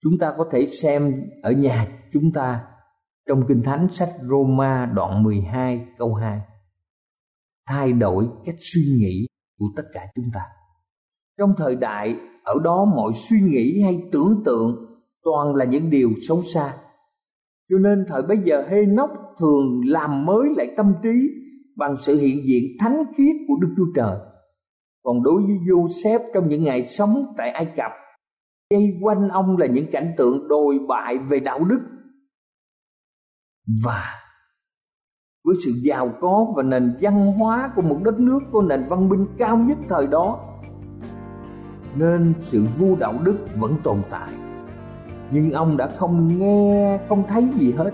Chúng 0.04 0.14
ta 0.20 0.34
có 0.38 0.50
thể 0.52 0.66
xem 0.66 1.14
ở 1.44 1.52
nhà 1.52 1.88
chúng 2.14 2.32
ta 2.32 2.68
trong 3.28 3.44
Kinh 3.48 3.64
Thánh 3.64 3.88
sách 3.92 4.10
Roma 4.22 4.86
đoạn 4.86 5.24
12 5.24 5.88
câu 5.98 6.14
2 6.14 6.42
thay 7.68 7.94
đổi 7.94 8.28
cách 8.46 8.56
suy 8.58 8.82
nghĩ 9.00 9.28
của 9.60 9.66
tất 9.76 9.84
cả 9.94 10.02
chúng 10.16 10.26
ta. 10.34 10.42
Trong 11.38 11.54
thời 11.58 11.76
đại, 11.76 12.16
ở 12.44 12.54
đó 12.64 12.86
mọi 12.86 13.12
suy 13.16 13.38
nghĩ 13.42 13.82
hay 13.82 14.02
tưởng 14.12 14.42
tượng 14.46 15.00
toàn 15.24 15.56
là 15.56 15.66
những 15.66 15.90
điều 15.90 16.10
xấu 16.28 16.44
xa. 16.44 16.74
Cho 17.70 17.78
nên 17.78 18.06
thời 18.08 18.22
bấy 18.22 18.38
giờ 18.44 18.64
hê 18.70 18.86
nóc 18.86 19.10
thường 19.40 19.82
làm 19.86 20.26
mới 20.26 20.50
lại 20.58 20.68
tâm 20.78 20.94
trí 21.04 21.30
bằng 21.76 21.96
sự 22.02 22.18
hiện 22.18 22.38
diện 22.48 22.64
thánh 22.80 23.04
khiết 23.18 23.36
của 23.48 23.56
đức 23.62 23.74
chúa 23.78 23.92
trời 23.96 24.18
còn 25.08 25.24
đối 25.24 25.42
với 25.44 25.56
Joseph 25.66 26.20
trong 26.34 26.50
những 26.50 26.64
ngày 26.64 26.88
sống 26.88 27.34
tại 27.38 27.50
Ai 27.50 27.66
Cập 27.66 27.92
dây 28.70 29.00
quanh 29.02 29.30
ông 29.30 29.58
là 29.58 29.66
những 29.66 29.92
cảnh 29.92 30.14
tượng 30.18 30.48
đồi 30.48 30.80
bại 30.88 31.18
về 31.18 31.40
đạo 31.40 31.60
đức 31.64 31.80
và 33.84 34.04
với 35.46 35.56
sự 35.66 35.72
giàu 35.84 36.10
có 36.22 36.46
và 36.56 36.64
nền 36.64 36.98
văn 37.02 37.34
hóa 37.34 37.72
của 37.76 37.82
một 37.82 38.00
đất 38.04 38.20
nước 38.20 38.40
có 38.52 38.62
nền 38.62 38.86
văn 38.90 39.10
minh 39.10 39.28
cao 39.38 39.58
nhất 39.58 39.78
thời 39.90 40.08
đó, 40.08 40.40
nên 41.96 42.34
sự 42.40 42.66
vô 42.78 42.96
đạo 43.00 43.14
đức 43.24 43.38
vẫn 43.56 43.76
tồn 43.84 44.02
tại. 44.10 44.30
Nhưng 45.32 45.52
ông 45.52 45.78
đã 45.78 45.88
không 45.88 46.40
nghe, 46.40 47.00
không 47.10 47.24
thấy 47.28 47.48
gì 47.56 47.72
hết. 47.72 47.92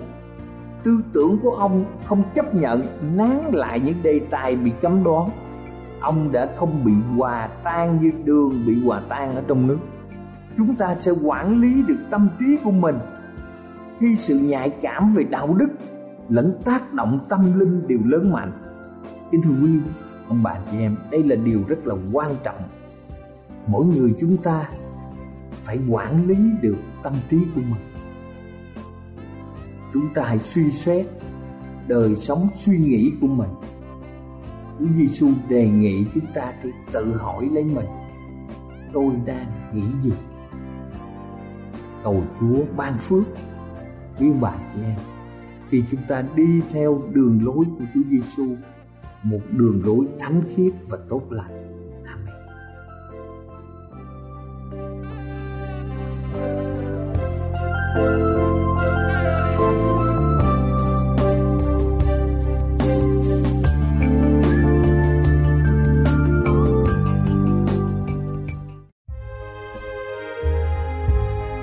Tư 0.84 0.92
tưởng 1.14 1.38
của 1.44 1.52
ông 1.52 1.86
không 2.06 2.24
chấp 2.36 2.56
nhận 2.56 2.82
nán 3.16 3.52
lại 3.54 3.80
những 3.80 3.96
đề 4.04 4.22
tài 4.30 4.56
bị 4.56 4.72
cấm 4.82 5.04
đoán 5.04 5.30
ông 6.04 6.32
đã 6.32 6.50
không 6.56 6.84
bị 6.86 6.94
hòa 7.18 7.50
tan 7.64 8.02
như 8.02 8.12
đường 8.24 8.64
bị 8.68 8.84
hòa 8.86 9.02
tan 9.10 9.36
ở 9.36 9.44
trong 9.48 9.68
nước. 9.68 9.80
Chúng 10.58 10.76
ta 10.76 10.96
sẽ 10.96 11.12
quản 11.24 11.62
lý 11.62 11.84
được 11.88 12.00
tâm 12.10 12.30
trí 12.40 12.58
của 12.64 12.72
mình. 12.72 12.96
Khi 14.00 14.16
sự 14.16 14.40
nhạy 14.40 14.70
cảm 14.70 15.14
về 15.14 15.24
đạo 15.24 15.54
đức 15.54 15.68
lẫn 16.30 16.62
tác 16.66 16.94
động 16.94 17.20
tâm 17.30 17.60
linh 17.60 17.88
đều 17.88 18.00
lớn 18.06 18.32
mạnh. 18.32 18.52
Kính 19.32 19.42
thưa 19.42 19.56
quý 19.64 19.70
ông 20.28 20.44
bà 20.44 20.58
chị 20.72 20.78
em, 20.80 20.96
đây 21.12 21.24
là 21.24 21.36
điều 21.36 21.64
rất 21.68 21.88
là 21.88 21.96
quan 22.12 22.32
trọng. 22.44 22.62
Mỗi 23.68 23.86
người 23.86 24.16
chúng 24.20 24.38
ta 24.38 24.70
phải 25.64 25.80
quản 25.90 26.28
lý 26.28 26.38
được 26.62 26.78
tâm 27.04 27.14
trí 27.30 27.38
của 27.56 27.62
mình. 27.62 27.82
Chúng 29.94 30.14
ta 30.14 30.24
hãy 30.24 30.40
suy 30.40 30.72
xét 30.72 31.06
đời 31.88 32.16
sống 32.16 32.48
suy 32.56 32.78
nghĩ 32.78 33.12
của 33.22 33.28
mình. 33.28 33.50
Chúa 34.84 34.90
Giêsu 34.98 35.30
đề 35.50 35.68
nghị 35.68 36.06
chúng 36.14 36.26
ta 36.34 36.54
thì 36.62 36.70
tự 36.92 37.18
hỏi 37.18 37.50
lấy 37.52 37.64
mình 37.64 37.86
tôi 38.94 39.14
đang 39.26 39.72
nghĩ 39.74 39.84
gì 40.02 40.14
cầu 42.04 42.24
Chúa 42.40 42.58
ban 42.78 42.98
phước 42.98 43.24
quý 44.20 44.28
ông 44.28 44.42
bà 44.42 44.56
chị 44.74 44.80
em 44.84 45.00
khi 45.70 45.84
chúng 45.92 46.02
ta 46.08 46.24
đi 46.36 46.62
theo 46.70 47.02
đường 47.14 47.40
lối 47.44 47.66
của 47.80 47.86
Chúa 47.94 48.02
Giêsu 48.10 48.56
một 49.24 49.42
đường 49.52 49.82
lối 49.86 50.08
thánh 50.20 50.42
khiết 50.56 50.74
và 50.88 50.98
tốt 51.10 51.22
lành. 51.30 51.64
Amen. 57.96 58.33